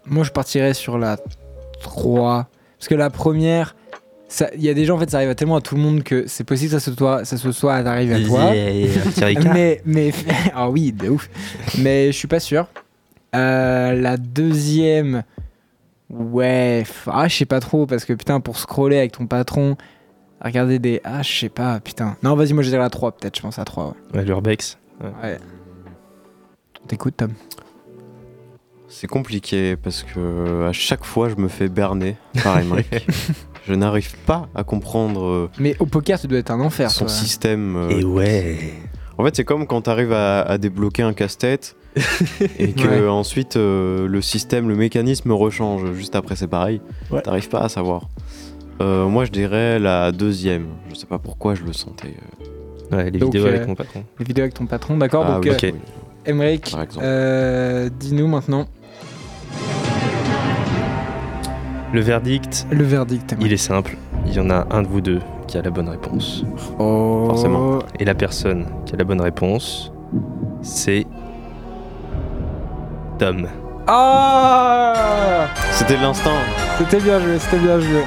[0.06, 1.18] moi je partirais sur la
[1.82, 2.48] 3
[2.78, 3.76] parce que la première
[4.55, 6.03] il y a des gens en fait ça arrive à tellement à tout le monde
[6.03, 8.51] que c'est possible que ça se soit ça se soit arrivé à toi.
[9.55, 10.12] Mais mais
[10.55, 11.31] ah oui, de ouf.
[11.79, 12.66] Mais je suis pas sûr.
[13.35, 15.22] Euh, la deuxième
[16.11, 19.76] ouais, ah je sais pas trop parce que putain pour scroller avec ton patron
[20.43, 22.16] regarder des ah je sais pas putain.
[22.22, 24.18] Non, vas-y, moi je dirais la 3 peut-être, je pense à 3 ouais.
[24.18, 24.79] Ouais, l'urbex.
[25.01, 25.11] Ouais.
[25.22, 25.39] Ouais.
[26.87, 27.33] T'écoutes Tom?
[28.89, 32.86] C'est compliqué parce que à chaque fois je me fais berner par Emmerich.
[33.68, 36.91] je n'arrive pas à comprendre euh, Mais au poker, tu dois être un enfer.
[36.91, 37.14] son toi.
[37.14, 37.76] système.
[37.76, 38.59] euh, Et ouais.
[39.18, 41.76] En fait, c'est comme quand tu arrives à, à débloquer un casse-tête
[42.59, 43.09] et que Ouais.
[43.09, 46.80] ensuite euh, le système, le mécanisme rechange juste après, c'est pareil.
[47.11, 47.20] Ouais.
[47.20, 48.09] T'arrives pas à savoir.
[48.80, 50.66] Euh, moi, je dirais la deuxième.
[50.89, 52.14] Je sais pas pourquoi je le sentais.
[52.93, 54.05] Ouais, les Donc, vidéos euh, avec mon patron.
[54.20, 55.72] Les vidéos avec ton patron, d'accord Ah Donc, oui, euh.
[56.24, 57.05] Emmerich, Par exemple.
[57.07, 58.66] euh, dis-nous maintenant
[61.93, 63.34] Le verdict, le verdict.
[63.41, 63.97] il est simple.
[64.26, 66.45] Il y en a un de vous deux qui a la bonne réponse.
[66.78, 67.24] Oh.
[67.28, 67.78] Forcément.
[67.99, 69.91] Et la personne qui a la bonne réponse,
[70.62, 71.07] c'est
[73.18, 73.49] Tom.
[73.86, 76.30] Ah C'était de l'instinct.
[76.76, 78.03] C'était bien joué, c'était bien joué.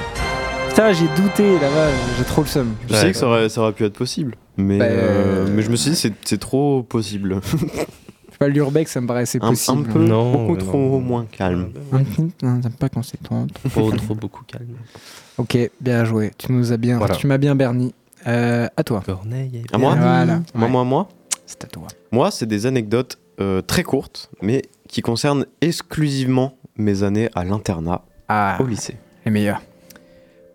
[0.70, 2.76] Putain, j'ai douté là-bas, j'ai trop le seum.
[2.88, 3.00] Je Ouais.
[3.02, 4.36] sais que ça aurait, ça aurait pu être possible.
[4.58, 7.40] Mais, Bah, euh, euh, mais je me suis dit, c'est trop possible.
[8.42, 9.88] Pas, l'urbex, ça me paraissait un, possible.
[9.89, 11.00] un peu, Non, beaucoup trop non.
[11.00, 11.70] moins calme.
[11.92, 13.46] Un petit- Non, t'aimes pas quand c'est toi.
[13.70, 14.78] Trop, trop beaucoup calme.
[15.38, 16.32] Ok, bien joué.
[16.39, 17.16] Tu nous as bien, Voilà.
[17.16, 17.94] tu m'as bien berni.
[18.26, 19.04] Euh, à toi.
[19.06, 20.42] Corneille À moi Voilà.
[20.56, 20.70] Moi, Ouais.
[20.72, 21.10] moi, moi
[21.46, 21.86] C'est à toi.
[22.12, 28.02] Moi, c'est des anecdotes euh, très courtes, mais qui concernent exclusivement mes années à l'internat
[28.28, 28.98] Ah, au lycée.
[29.26, 29.62] les meilleurs.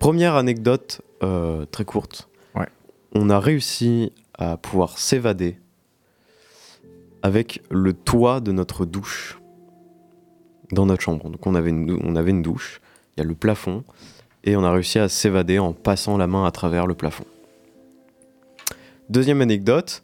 [0.01, 2.29] Première anecdote euh, très courte.
[2.57, 2.67] Ouais.
[3.15, 5.59] On a réussi à pouvoir s'évader
[7.23, 9.39] avec le toit de notre douche
[10.73, 11.29] dans notre chambre.
[11.31, 12.81] Donc on avait une, on avait une douche,
[13.17, 13.85] il y a le plafond,
[14.45, 17.25] et on a réussi à s'évader en passant la main à travers le plafond.
[19.09, 20.03] Deuxième anecdote,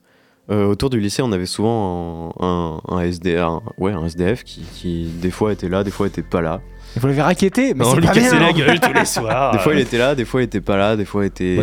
[0.51, 2.47] euh, autour du lycée, on avait souvent un,
[2.89, 6.07] un, un SD, un- ouais, un SDF qui, qui, des fois était là, des fois
[6.07, 6.61] était pas là.
[6.97, 8.53] Vous l'avez raquetté, mais On lui cassait la hein.
[8.53, 9.53] gueule tous les soirs.
[9.53, 11.57] Des fois il était là, des fois il était pas là, des fois il était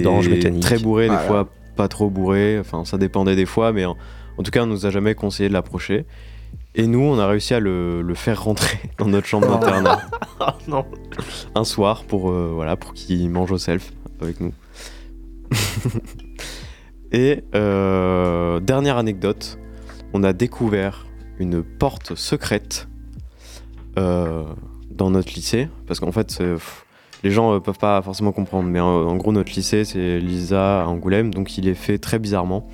[0.60, 1.48] très bourré, des fois
[1.80, 3.96] pas trop bourré, enfin ça dépendait des fois, mais en,
[4.38, 6.06] en tout cas on nous a jamais conseillé de l'approcher.
[6.76, 9.54] Et nous on a réussi à le, le faire rentrer dans notre chambre Oh.
[9.60, 10.02] d'internat
[10.68, 10.86] non.
[11.56, 14.52] un soir pour, euh, voilà, pour qu'il mange au self avec nous.
[17.12, 19.58] Et euh, dernière anecdote,
[20.14, 21.08] on a découvert
[21.40, 22.88] une porte secrète
[23.98, 24.44] euh,
[24.92, 26.56] dans notre lycée, parce qu'en fait, c'est-
[27.24, 30.84] les gens euh, peuvent pas forcément comprendre, mais en, en gros, notre lycée, c'est Lisa
[30.84, 32.68] à Angoulême, donc il est fait très bizarrement.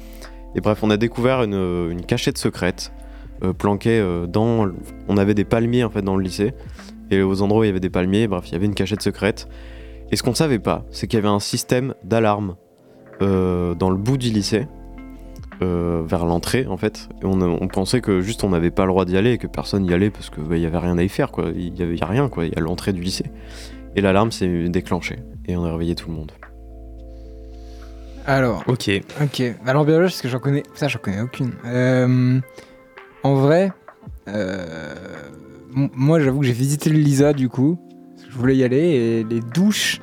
[0.56, 2.94] Et bref, on a découvert une, une cachette secrète
[3.44, 4.70] euh, planquée euh, dans.
[5.08, 6.54] On avait des palmiers en fait dans le lycée,
[7.12, 9.02] et aux endroits où il y avait des palmiers, bref, il y avait une cachette
[9.02, 9.48] secrète.
[10.12, 12.56] Et ce qu'on savait pas, c'est qu'il y avait un système d'alarme
[13.22, 14.68] euh, dans le bout du lycée,
[15.62, 17.08] euh, vers l'entrée en fait.
[17.24, 19.94] On, pensait que juste on n'avait pas le droit d'y aller et que personne y
[19.94, 21.46] allait parce qu'il il y avait rien à y faire quoi.
[21.56, 22.46] Il y avait y a rien quoi.
[22.46, 23.26] Il y a l'entrée du lycée.
[23.96, 26.32] Et l'alarme s'est déclenchée et on a réveillé tout le monde.
[28.28, 28.90] Alors, Ok.
[29.22, 29.44] ok.
[29.66, 30.64] Alors, biologie, parce que j'en connais.
[30.74, 31.52] Ça, j'en connais aucune.
[31.66, 32.40] Euh,
[33.24, 33.72] en vrai,
[34.28, 34.96] euh,
[35.72, 37.78] moi, j'avoue que j'ai visité le Lisa du coup.
[38.16, 40.02] parce que Je voulais y aller et les douches,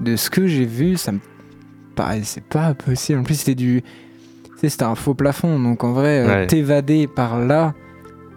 [0.00, 1.18] de ce que j'ai vu, ça me
[1.96, 3.18] paraissait pas possible.
[3.18, 3.82] En plus, c'était du.
[4.44, 5.58] Tu sais, c'était un faux plafond.
[5.58, 6.46] Donc, en vrai, euh, Ouais.
[6.46, 7.74] t'évader par là,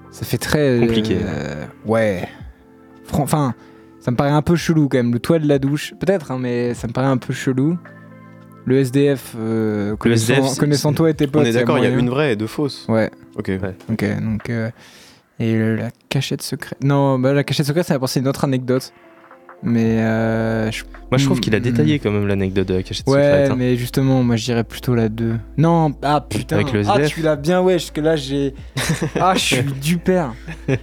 [0.10, 0.80] ça fait très.
[0.80, 1.18] Compliqué.
[1.22, 2.28] euh, ouais.
[3.12, 3.54] Enfin,
[4.04, 5.14] ça me paraît un peu chelou quand même.
[5.14, 7.78] Le toit de la douche, peut-être, hein, mais ça me paraît un peu chelou.
[8.66, 11.42] Le SDF, euh, connaissant, SDF, connaissant toi et tes potes.
[11.42, 12.86] on est d'accord, il y a une vraie et deux fausses.
[12.88, 13.52] Ouais, Ok.
[13.92, 14.50] ok, donc.
[14.50, 14.70] euh,
[15.40, 16.78] et le- la cachette secrète.
[16.84, 18.94] Non, bah, la cachette secrète, ça m'a pensé à une autre anecdote.
[19.64, 20.00] Mais.
[20.02, 23.08] euh, je- Moi, je trouve qu'il a Mm, détaillé quand même l'anecdote de la cachette
[23.08, 23.52] Ouais, secrète.
[23.52, 23.56] hein.
[23.58, 25.36] mais justement, moi je dirais plutôt la 2.
[25.58, 26.56] Non, ah putain.
[26.58, 27.10] Avec le ah, SDF.
[27.14, 28.54] tu l'as bien, ouais, parce que là j'ai.
[29.20, 30.34] Ah, je suis du père.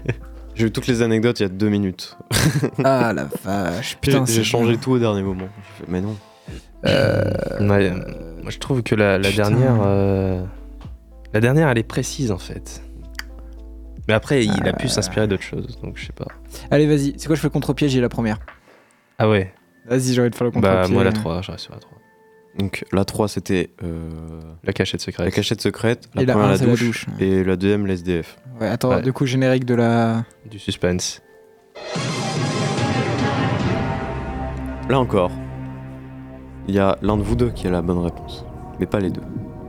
[0.61, 2.19] J'ai eu toutes les anecdotes il y a deux minutes.
[2.85, 4.27] Ah la vache, J'ai putain.
[4.27, 5.49] j'ai c'est changé tout au dernier moment.
[5.79, 6.15] Fait, mais non.
[6.85, 7.91] Ouais,
[8.43, 10.45] moi, je trouve que la, dernière, euh,
[11.33, 12.83] la dernière, elle est précise en fait.
[14.07, 16.29] Mais après, il a pu s'inspirer d'autres choses, donc je sais pas.
[16.71, 18.39] Allez, vas-y, c'est quoi, je fais le contre-pied, j'ai la première.
[19.19, 19.55] Ah ouais.
[19.87, 20.83] Vas-y, j'ai envie de faire le contre-pied.
[20.83, 22.00] Bah moi la 3, je reste sur la 3.
[22.59, 24.09] Donc la 3 c'était euh,
[24.65, 25.25] La cachette secrète.
[25.25, 27.07] la cachette secrète, la Et la première la la douche, douche.
[27.21, 28.37] et la deuxième l'SDF.
[28.61, 29.03] Ouais, attends, Ouais.
[29.03, 30.25] du coup, générique de la.
[30.51, 31.23] Du suspense.
[34.89, 35.31] Là encore,
[36.67, 38.45] il y a l'un de vous deux qui a la bonne réponse,
[38.81, 39.23] mais pas les deux.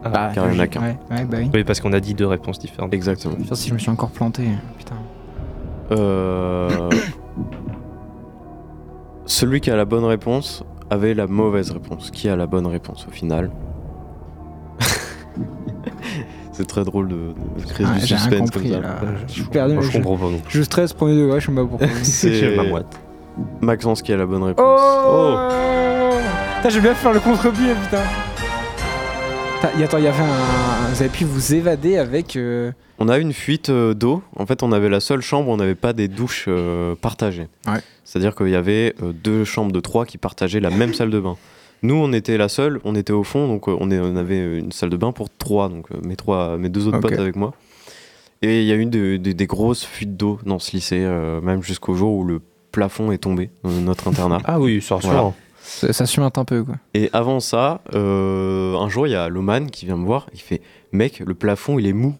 [0.03, 0.82] Ah, car il y en a qu'un.
[0.82, 1.49] Ouais, ouais, bah oui.
[1.53, 2.91] Oui, parce qu'on a dit deux réponses différentes.
[2.93, 3.36] Exactement.
[3.36, 4.43] Putain, si je me suis encore planté,
[4.79, 4.95] putain.
[5.91, 6.89] Euh,
[9.25, 12.11] Celui qui a la bonne réponse avait la mauvaise réponse.
[12.11, 13.49] Qui a la bonne réponse au final
[16.51, 17.15] C'est très drôle de,
[17.59, 18.87] de créer Ah, du suspense compris comme ça.
[18.87, 18.95] là.
[19.27, 19.73] Je suis perdu.
[19.75, 20.57] Moi, mais je comprends pas non plus.
[20.57, 21.87] Je stresse premier degré, je sais pas pourquoi.
[22.03, 22.99] C'est ma moite.
[23.61, 24.79] Maxence qui a la bonne réponse.
[24.81, 25.37] Oh,
[26.57, 28.03] Putain, j'ai bien faire le contre-pied, putain.
[29.78, 30.89] Y- Attends, il y avait un.
[30.93, 32.36] Vous avez pu vous évader avec.
[32.36, 34.22] euh, On a une fuite euh, d'eau.
[34.36, 37.47] En fait, on avait la seule chambre où on n'avait pas des douches euh, partagées.
[37.68, 37.80] Ouais.
[38.03, 41.20] C'est-à-dire qu'il y avait euh, deux chambres de trois qui partageaient la même salle de
[41.20, 41.38] bain.
[41.84, 44.59] Nous, on était la seule, on était au fond, donc euh, on, est- on avait
[44.59, 47.09] une salle de bain pour trois, donc euh, mes, trois, mes deux autres Ok.
[47.09, 47.53] potes avec moi.
[48.43, 51.41] Et il y a eu de- de- des grosses fuites d'eau dans ce lycée, euh,
[51.41, 52.39] même jusqu'au jour où le
[52.72, 54.39] plafond est tombé dans notre internat.
[54.45, 55.12] Ah oui, ça rassure.
[55.12, 55.34] Voilà.
[55.72, 56.76] Ça, ça suinte un peu, quoi.
[56.93, 60.28] Et avant ça, euh, un jour, il y a Loman qui vient me voir.
[60.34, 60.61] Il fait
[60.91, 62.15] Mec, le plafond, il est mou.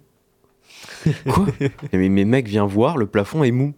[1.30, 1.46] Quoi?
[1.94, 3.74] Mais, mais mec, viens voir, le plafond est mou.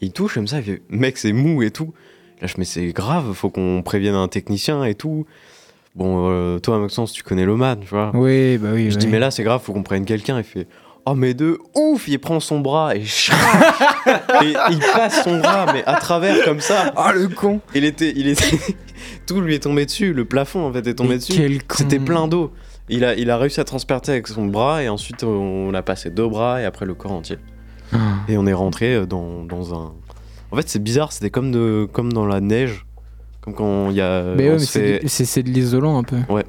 [0.00, 1.94] Il touche comme ça, il fait Mec, c'est mou et tout.
[2.40, 5.26] Là, je me dis, c'est grave, faut qu'on prévienne un technicien et tout.
[5.94, 8.10] Bon, euh, toi, Maxence, tu connais Loman, tu vois.
[8.14, 8.90] Oui, bah oui.
[8.90, 8.98] Je oui.
[8.98, 10.38] dis, mais là, c'est grave, faut qu'on prenne quelqu'un.
[10.38, 10.68] Il fait
[11.08, 12.98] Oh, mais de ouf Il prend son bras et
[14.42, 16.92] Et il passe son bras, mais à travers comme ça.
[16.96, 18.12] Ah, le con Il était.
[18.14, 18.58] Il était...
[19.26, 21.32] Tout lui est tombé dessus, le plafond en fait est tombé Mais dessus.
[21.34, 21.76] quel con.
[21.78, 22.52] C'était plein d'eau.
[22.88, 26.10] Il a, il a réussi à transpercer avec son bras et ensuite on a passé
[26.10, 27.38] deux bras et après le corps entier.
[27.92, 27.98] Ah.
[28.28, 29.92] Et on est rentré dans, dans un.
[30.52, 32.86] En fait, c'est bizarre, c'était comme, de, comme dans la neige.
[33.40, 34.22] Comme quand il y a.
[34.36, 36.16] Mais ouais, fait- c'est de l'isolant un peu.
[36.28, 36.44] Ouais,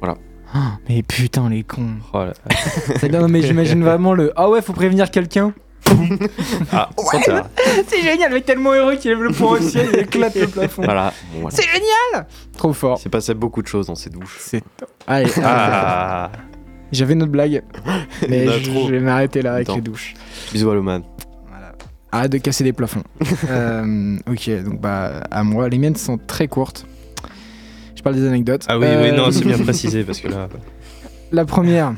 [0.00, 0.16] voilà.
[0.54, 1.96] Ah, mais putain, les cons.
[2.14, 2.32] Oh là.
[3.10, 4.32] Non, mais j'imagine vraiment le.
[4.36, 5.52] Ah ouais, faut prévenir quelqu'un.
[6.72, 6.88] Ah.
[7.88, 10.46] C'est génial, le mec tellement heureux qu'il lève le poing au ciel et éclate le
[10.48, 10.82] plafond.
[10.82, 11.12] Voilà.
[11.32, 11.56] bon, voilà.
[11.56, 12.26] C'est génial
[12.56, 12.98] Trop fort.
[12.98, 14.36] Il s'est passé beaucoup de choses dans ces douches.
[14.40, 14.62] C'est
[15.06, 16.30] Allez, Ah.
[16.92, 17.62] j'avais une autre blague,
[18.28, 18.86] mais je trop.
[18.88, 19.76] je vais m'arrêter là avec Attends.
[19.76, 20.14] les douches.
[20.52, 21.02] Bisous à Loman.
[22.12, 23.02] Arrête de casser des plafonds.
[23.50, 26.86] Euh, ok, donc bah à moi, les miennes sont très courtes.
[27.94, 28.64] Je parle des anecdotes.
[28.68, 30.48] Ah oui, Euh, oui, non, c'est bien précisé parce que là.
[31.32, 31.94] La première,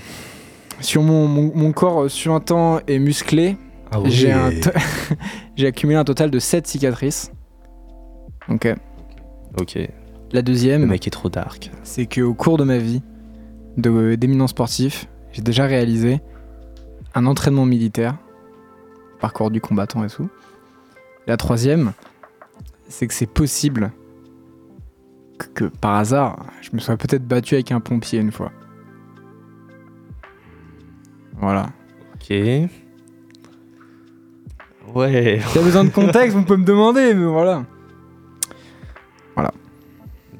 [0.81, 3.57] sur mon, mon, mon corps suintant et musclé,
[3.91, 4.11] Ah oui.
[4.11, 4.71] j'ai un to-
[5.57, 7.33] j'ai accumulé un total de 7 cicatrices.
[8.49, 8.69] Ok.
[9.61, 9.77] Ok.
[10.33, 11.71] La Le deuxième, mec est trop dark.
[11.83, 13.03] c'est qu'au cours de ma vie
[13.77, 16.21] de- d'éminent sportif, j'ai déjà réalisé
[17.15, 18.17] un entraînement militaire,
[19.21, 20.29] parcours du combattant et tout.
[21.27, 21.93] La troisième,
[22.89, 23.91] c'est que c'est possible
[25.39, 28.53] que, que, par hasard, je me sois peut-être battu avec un pompier une fois.
[31.39, 31.71] Voilà.
[32.15, 32.35] Ok.
[34.95, 35.41] Ouais.
[35.47, 37.65] Si t'as besoin de contexte, vous pouvez me demander, mais voilà.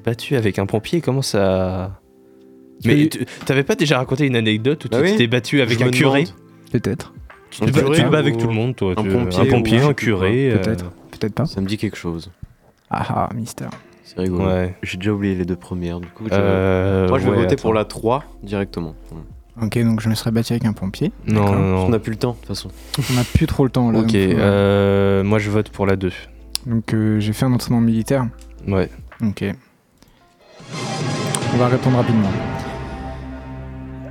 [0.05, 1.99] Battu avec un pompier, comment ça.
[2.85, 5.15] Mais tu- t'avais pas déjà raconté une anecdote où Bah tu oui.
[5.17, 6.23] t'es battu avec Je un me curé.
[6.71, 7.13] Peut-être.
[7.51, 8.93] Tu te bats, ou- avec tout le monde, toi.
[8.95, 10.51] un tu- pompier un, pompier, ou curé.
[10.53, 10.61] quoi.
[10.61, 10.85] Peut-être.
[11.11, 11.45] Peut-être pas.
[11.45, 12.31] Ça me dit quelque chose.
[12.89, 13.71] Ah ah, mystère.
[14.05, 14.45] C'est rigolo.
[14.45, 14.73] Ouais.
[14.83, 16.23] J'ai déjà oublié les deux premières, du coup.
[16.31, 17.61] Euh, Moi, je vais ouais, voter attends.
[17.61, 18.95] pour la 3 directement.
[19.61, 21.11] Ok, donc je me serais battu avec un pompier.
[21.27, 22.69] Non, On n'a plus le temps, de toute façon.
[23.13, 23.99] On a plus trop le temps là.
[23.99, 26.11] Ok, donc, faut- euh, moi je vote pour la 2.
[26.65, 28.27] Donc euh, j'ai fait un entraînement militaire.
[28.67, 28.89] Ouais.
[29.25, 29.43] Ok.
[31.53, 32.29] On va répondre rapidement.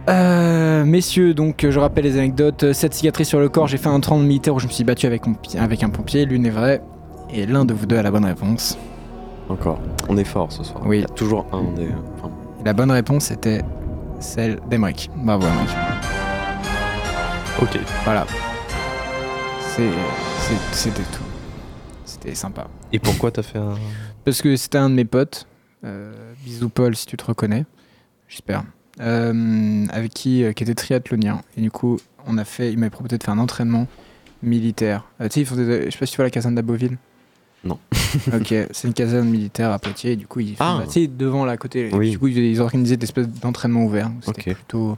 [0.09, 2.73] Euh, messieurs, donc euh, je rappelle les anecdotes.
[2.73, 5.07] Cette cicatrice sur le corps, j'ai fait un entraînement militaire où je me suis battu
[5.07, 5.23] avec,
[5.83, 6.25] un pompier.
[6.25, 6.81] L'une est vraie.
[7.33, 8.79] Et l'un de vous deux a la bonne réponse.
[9.51, 9.79] Encore.
[10.09, 10.83] On est fort ce soir.
[10.87, 10.99] Oui.
[10.99, 11.89] Il y a toujours un des.
[12.17, 12.31] enfin,
[12.65, 13.61] la bonne réponse était
[14.21, 15.11] celle d'Emeric.
[15.16, 15.71] Bravo Emeric.
[17.61, 17.79] Ok.
[18.05, 18.27] Voilà.
[20.73, 21.23] C'était tout.
[22.05, 22.66] C'était sympa.
[22.93, 23.75] Et pourquoi t'as fait un.
[24.25, 25.47] Parce que c'était un de mes potes.
[25.85, 26.12] Euh,
[26.45, 27.64] bisous Paul si tu te reconnais.
[28.29, 28.64] J'espère.
[29.01, 31.43] Euh, avec qui, euh, qui était triathlonien.
[31.57, 33.87] Et du coup, on a fait, il m'avait proposé de faire un entraînement
[34.43, 35.05] militaire.
[35.21, 36.99] Euh, tu sais, je sais pas si tu vois la caserne d'Aboville.
[37.65, 37.79] Non.
[38.33, 40.13] ok, c'est une caserne militaire à Poitiers.
[40.13, 40.83] Et du coup, ils font, Ah.
[40.87, 41.91] bah, devant là à côté.
[41.93, 42.11] Oui.
[42.11, 44.11] Du coup, ils organisaient des espèces d'entraînement ouvert.
[44.23, 44.97] C'était plutôt,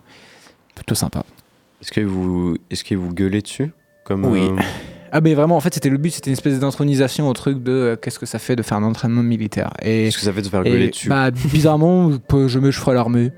[0.75, 1.25] plutôt sympa.
[1.83, 3.73] Est-ce que vous, est-ce que vous gueulez dessus
[4.05, 4.41] comme Oui.
[4.43, 4.57] euh,
[5.13, 7.73] Ah, mais vraiment, en fait, c'était le but, c'était une espèce d'intronisation au truc de
[7.73, 9.73] euh, qu'est-ce que ça fait de faire un entraînement militaire.
[9.83, 12.11] Et Est-ce que ça fait de faire Et, gueuler dessus Bah, bizarrement,
[12.47, 13.33] je me ferai l'armée.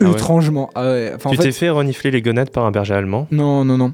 [0.00, 0.70] Ah ouais Étrangement.
[0.74, 3.26] Ah ouais, enfin, en tu fait- t'es fait renifler les gonades par un berger allemand?
[3.30, 3.92] Non, non, non.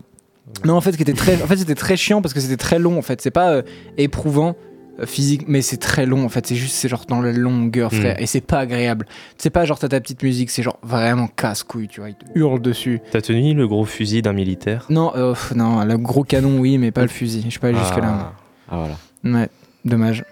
[0.64, 2.56] Non, en fait, ce qui était très, en fait, c'était très chiant parce que c'était
[2.56, 2.98] très long.
[2.98, 3.62] En fait, c'est pas euh,
[3.96, 4.56] éprouvant
[5.00, 6.24] euh, physique, mais c'est très long.
[6.24, 7.96] En fait, c'est juste, c'est genre dans la longueur, Mm.
[7.96, 9.06] frère, et c'est pas agréable.
[9.38, 12.10] C'est pas genre t'as ta petite musique, c'est genre vraiment casse couille, tu vois.
[12.10, 13.00] Il te hurle dessus.
[13.10, 14.86] T'as tenu le gros fusil d'un militaire?
[14.90, 17.42] Non, euh, pff, non, le gros canon, oui, mais pas le fusil.
[17.46, 18.32] Je suis pas allé jusque là.
[18.68, 19.38] Ah voilà.
[19.40, 19.48] Ouais,
[19.84, 20.24] dommage.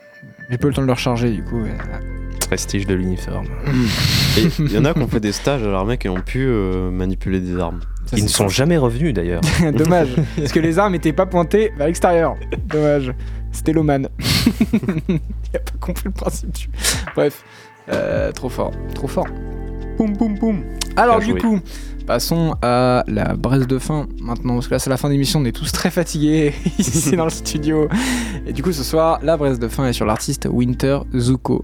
[0.51, 1.61] J'ai pas eu le temps de le recharger, du coup.
[1.63, 1.73] ouais.
[2.49, 3.47] Prestige de l'uniforme.
[4.37, 6.45] Et Il y en a qui ont fait des stages à l'armée qui ont pu
[6.47, 7.81] euh, manipuler des armes.
[8.13, 9.41] Ça, Ils ne sont jamais revenus d'ailleurs.
[9.75, 12.37] Dommage, parce que les armes étaient pas pointées vers l'extérieur.
[12.67, 13.15] Dommage.
[13.53, 14.09] C'était l'Oman.
[15.09, 15.21] Il
[15.55, 16.69] a pas compris le principe du.
[17.15, 17.43] Bref,
[17.91, 19.27] euh, trop fort, trop fort.
[19.97, 20.63] Boum, boum, boum.
[20.97, 21.41] Alors, du joué.
[21.41, 21.61] coup,
[22.07, 25.45] passons à la Bresse de fin maintenant, parce que là, c'est la fin d'émission, on
[25.47, 27.89] est tous très fatigués ici dans le studio.
[28.47, 31.63] Et du coup, ce soir, la Bresse de fin est sur l'artiste Winter Zuko.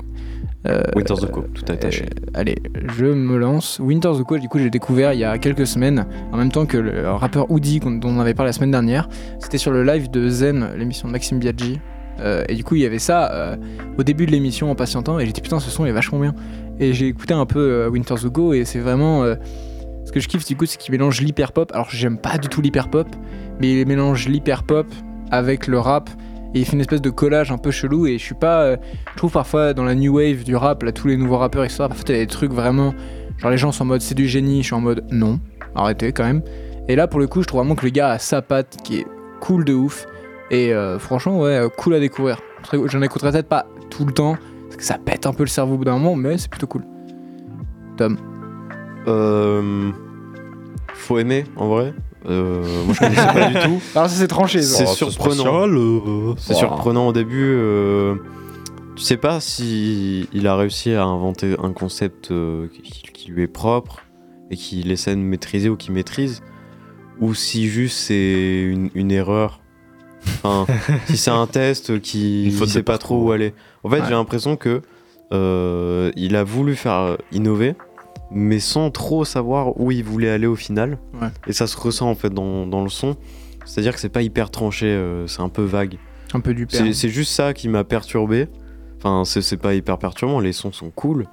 [0.66, 2.04] Euh, Winter Zuko, tout attaché.
[2.04, 2.56] euh, allez,
[2.96, 3.78] je me lance.
[3.78, 6.76] Winter Zuko, du coup, j'ai découvert il y a quelques semaines, en même temps que
[6.76, 9.08] le rappeur Woody, dont on avait parlé la semaine dernière.
[9.38, 11.78] C'était sur le live de Zen, l'émission de Maxime Biaggi.
[12.20, 13.56] Euh, et du coup, il y avait ça euh,
[13.96, 16.34] au début de l'émission en patientant, et j'ai dit putain, ce son est vachement bien.
[16.80, 19.22] Et j'ai écouté un peu euh, Winter Zuko, et c'est vraiment.
[19.22, 19.36] euh,
[20.04, 21.70] Ce que je kiffe du coup, c'est qu'il mélange l'hyper pop.
[21.72, 23.06] Alors j'aime pas du tout l'hyper pop,
[23.60, 24.86] mais il mélange l'hyper pop
[25.30, 26.10] avec le rap
[26.54, 28.06] et il fait une espèce de collage un peu chelou.
[28.06, 28.62] Et je suis pas.
[28.62, 28.76] euh,
[29.12, 31.84] je trouve parfois dans la new wave du rap, là, tous les nouveaux rappeurs, etc.
[31.88, 32.94] Parfois t'as des trucs vraiment.
[33.38, 35.38] Genre les gens sont en mode c'est du génie, je suis en mode non,
[35.74, 36.42] arrêtez quand même.
[36.88, 38.98] Et là pour le coup, je trouve vraiment que le gars a sa patte qui
[38.98, 39.06] est
[39.40, 40.06] cool de ouf.
[40.50, 42.40] Et euh, franchement, ouais, euh, cool à découvrir.
[42.72, 45.74] J'en écouterai peut-être pas tout le temps, parce que ça pète un peu le cerveau
[45.74, 46.84] au bout d'un moment, mais c'est plutôt cool.
[47.96, 48.16] Tom.
[49.06, 49.90] Euh,
[50.94, 51.94] faut aimer, en vrai.
[52.28, 53.80] Euh, moi, je connaissais pas du tout.
[53.94, 54.62] Alors ça c'est tranché.
[54.62, 55.66] C'est Oh, surprenant.
[55.68, 56.34] euh.
[56.38, 56.58] C'est Wow.
[56.58, 57.44] surprenant au début.
[57.54, 58.14] euh,
[58.96, 63.42] tu sais pas si il a réussi à inventer un concept euh, qui, qui lui
[63.44, 64.02] est propre
[64.50, 66.42] et qu'il essaie de maîtriser ou qu'il maîtrise,
[67.20, 69.60] ou si juste c'est une, une erreur.
[70.42, 70.66] Enfin,
[71.06, 73.54] si c'est un test qui ne sait pas trop où aller.
[73.84, 74.04] En fait, Ouais.
[74.08, 74.82] j'ai l'impression que
[75.32, 77.74] euh, il a voulu faire innover,
[78.30, 80.98] mais sans trop savoir où il voulait aller au final.
[81.20, 81.28] Ouais.
[81.46, 83.16] Et ça se ressent en fait dans, dans le son.
[83.64, 85.98] C'est-à-dire que c'est pas hyper tranché, euh, c'est un peu vague.
[86.32, 86.82] Un peu du père.
[86.92, 88.48] C'est juste ça qui m'a perturbé.
[88.98, 91.26] Enfin, c'est pas hyper perturbant, les sons sont cool.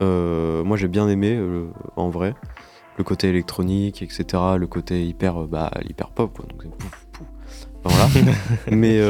[0.00, 1.66] Euh, moi j'ai bien aimé euh,
[1.96, 2.34] en vrai.
[2.98, 4.24] Le côté électronique, etc.
[4.58, 6.44] Le côté hyper, bah, hyper pop, quoi.
[6.46, 7.26] Donc c'est pouf, pouf.
[7.84, 8.30] Enfin, voilà.
[8.70, 9.00] Mais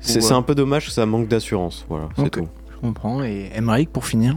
[0.00, 1.84] c'est un peu dommage que ça manque d'assurance.
[1.88, 2.48] Voilà, c'est tout.
[2.72, 3.22] Je comprends.
[3.22, 4.36] Et Emmerich pour finir?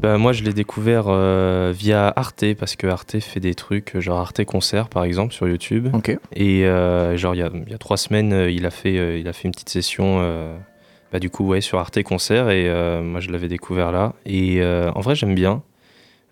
[0.00, 4.18] Bah, moi, je l'ai découvert euh, via Arte, parce que Arte fait des trucs, genre
[4.18, 5.88] Arte Concert, par exemple, sur YouTube.
[6.34, 9.18] Et euh, genre, il y a, y a trois semaines, euh, il a fait, euh,
[9.18, 10.54] il a fait une petite session, euh,
[11.10, 14.12] bah, du coup, ouais, sur Arte Concert, et euh, moi, je l'avais découvert là.
[14.26, 15.62] Et euh, en vrai, j'aime bien.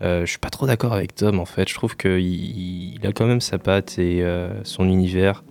[0.02, 1.68] Euh, je suis pas trop d'accord avec Tom, en fait.
[1.68, 5.44] Je trouve qu'il il a quand même sa patte et euh, son univers.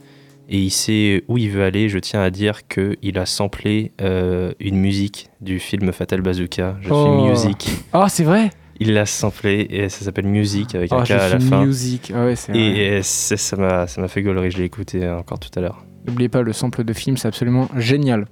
[0.53, 1.87] Et il sait où il veut aller.
[1.89, 6.75] Je tiens à dire qu'il a samplé euh, une musique du film Fatal Bazooka.
[6.81, 7.05] Je Oh.
[7.05, 7.69] suis Music.
[7.93, 8.49] Ah c'est vrai?
[8.79, 11.63] Il l'a samplé et ça s'appelle Music avec Ah un K je à la fin.
[11.63, 12.11] music.
[12.15, 12.53] Ah ouais c'est.
[12.55, 15.85] Et, et ça m'a ça m'a fait gaulerie, je l'ai écouté encore tout à l'heure.
[16.07, 18.25] N'oubliez pas le sample de film, c'est absolument génial.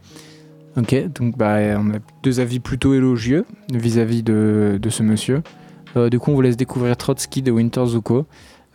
[0.75, 5.41] Ok, donc bah, on a deux avis plutôt élogieux vis-à-vis de, de ce monsieur.
[5.97, 8.25] Euh, du coup, on vous laisse découvrir Trotsky de Winter Zuko.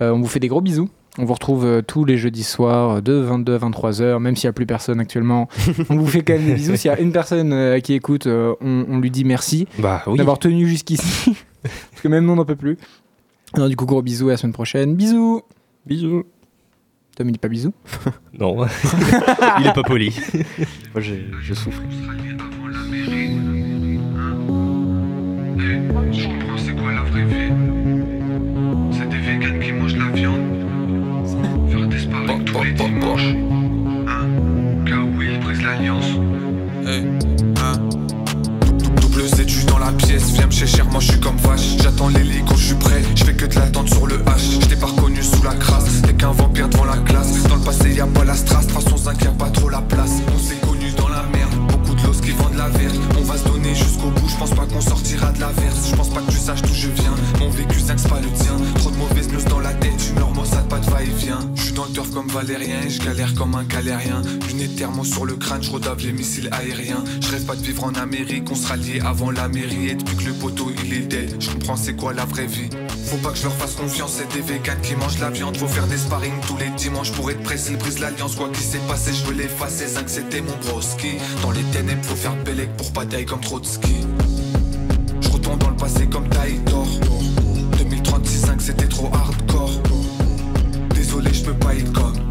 [0.01, 0.89] Euh, on vous fait des gros bisous.
[1.17, 4.49] On vous retrouve euh, tous les jeudis soirs euh, de 22 à 23h, même s'il
[4.49, 5.49] n'y a plus personne actuellement.
[5.89, 6.77] on vous fait quand même des bisous.
[6.77, 10.03] S'il y a une personne euh, qui écoute, euh, on, on lui dit merci Bah
[10.09, 10.19] oui.
[10.19, 11.37] d'avoir tenu jusqu'ici.
[11.63, 12.77] Parce que même nous, on n'en peut plus.
[13.55, 14.97] Alors, du coup, gros bisous à la semaine prochaine.
[14.97, 15.43] Bisous
[15.87, 16.25] Bisous
[17.17, 17.73] Tom, il dit pas bisous
[18.41, 18.67] Non,
[19.61, 20.13] il est pas poli.
[20.93, 21.87] Moi j'ai j'ai soufflé.
[25.57, 27.53] Je comprends c'est quoi la vraie vie?
[28.91, 30.54] C'est des vegans qui mangent la viande.
[32.15, 33.35] Faire disparaître tous les dimanches.
[34.07, 34.29] Hein
[34.87, 36.05] Car oui, ils brisent l'alliance.
[39.01, 41.77] Double Z dans la pièce, viens me chercher, moi je suis comme vache.
[41.83, 44.61] J'attends l'hélico, je suis prêt, je fais que de l'attente sur le H.
[44.61, 47.43] Je t'ai pas reconnu sous la crasse, t'es qu'un vampire devant la classe.
[47.49, 49.83] Dans le passé y a pas la strass, façon zinc y a pas trop la
[49.83, 50.21] place.
[50.35, 52.44] On s'est connu dans la merde, beaucoup de l'os qui vendent
[53.19, 55.91] On va se donner jusqu'au bout, je pense pas qu'on sortira de la verse.
[55.91, 58.57] Je pense pas que tu saches d'où je viens, mon vécu c'est pas le tien.
[58.77, 61.41] Trop de mauvaises news dans la tête, humeur maussade, pas de va-et-vient.
[61.57, 64.23] Je suis dans le turf comme Valérien et je galère comme un galérien.
[64.49, 67.05] Lunettes thermo sur le crâne, je redave les missiles aériens.
[67.21, 69.91] Je rêve pas de vivre en Amérique, on sera liés avant la mairie.
[69.91, 72.71] Et depuis que le poteau il est dead, je comprends c'est quoi la vraie vie.
[73.05, 75.57] Faut pas que je leur fasse confiance, c'est des vegans qui mangent la viande.
[75.57, 78.35] Faut faire des sparring tous les dimanches pour être pressé, ils brisent l'alliance.
[78.35, 79.87] Quoi qu'il s'est passé, je veux l'effacer.
[79.87, 81.19] Zinc c'était mon broski.
[81.43, 83.97] Dans les ténèbres, faut faire bellec pour bataille comme Trotsky.
[85.21, 86.87] Je retourne dans le passé comme Taïtor.
[87.79, 89.71] 2036 5 c'était trop hardcore.
[90.95, 92.24] Désolé, je peux pas être comme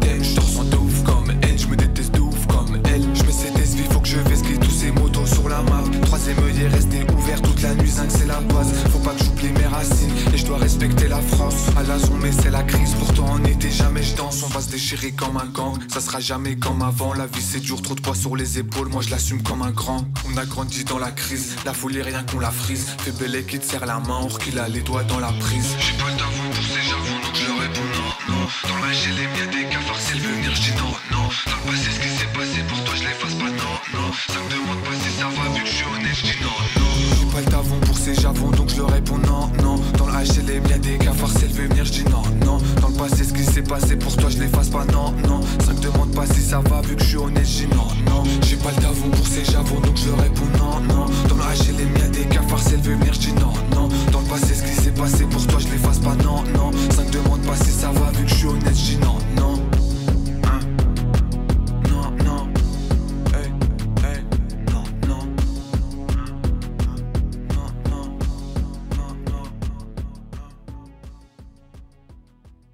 [6.26, 6.34] map.
[6.34, 8.72] Troisième œil est resté ouvert toute la nuit, zinc c'est la base.
[8.90, 11.66] Faut pas que j'oublie mes racines et je dois respecter la France.
[11.76, 12.94] À la zone, mais c'est la crise.
[12.98, 14.42] Pourtant, on était jamais, je danse.
[14.42, 15.76] On va se déchirer comme un gang.
[15.88, 17.12] Ça sera jamais comme avant.
[17.14, 18.88] La vie c'est dur, trop de poids sur les épaules.
[18.88, 20.04] Moi je l'assume comme un grand.
[20.26, 21.56] On a grandi dans la crise.
[21.64, 22.86] La folie, rien qu'on la frise.
[22.98, 25.76] Fais belle qui te serre la main, or qu'il a les doigts dans la prise.
[25.78, 27.93] J'ai pas le pour ces javons, donc je réponds
[28.44, 31.56] dans la GLM y'a des cafards si elle veut venir je dis non non Dans
[31.64, 34.50] le passé ce qui s'est passé pour toi je l'efface pas non non Ça me
[34.52, 37.30] demande pas si ça va vu que je suis honnête je dis non non.
[37.32, 39.80] Pas le d'avant pour ces javons donc je leur réponds non non.
[39.96, 42.58] Dans la HLM y'a des cafards si elle veut venir je non non.
[42.82, 45.40] Dans le passé ce qui s'est passé pour toi je l'efface pas non non.
[45.64, 47.88] Ça me demande pas si ça va vu que je suis honnête je non.
[48.06, 51.06] Non J'ai pas le d'avant pour ces javons donc je leur réponds non non.
[51.28, 53.88] Dans la HLM y'a des cafards si elle veut venir je non non.
[54.12, 56.70] Dans le passé ce qui s'est passé pour toi je l'efface pas non non.
[56.90, 59.73] Ça me demande pas si ça va vu que journée, je dis non, non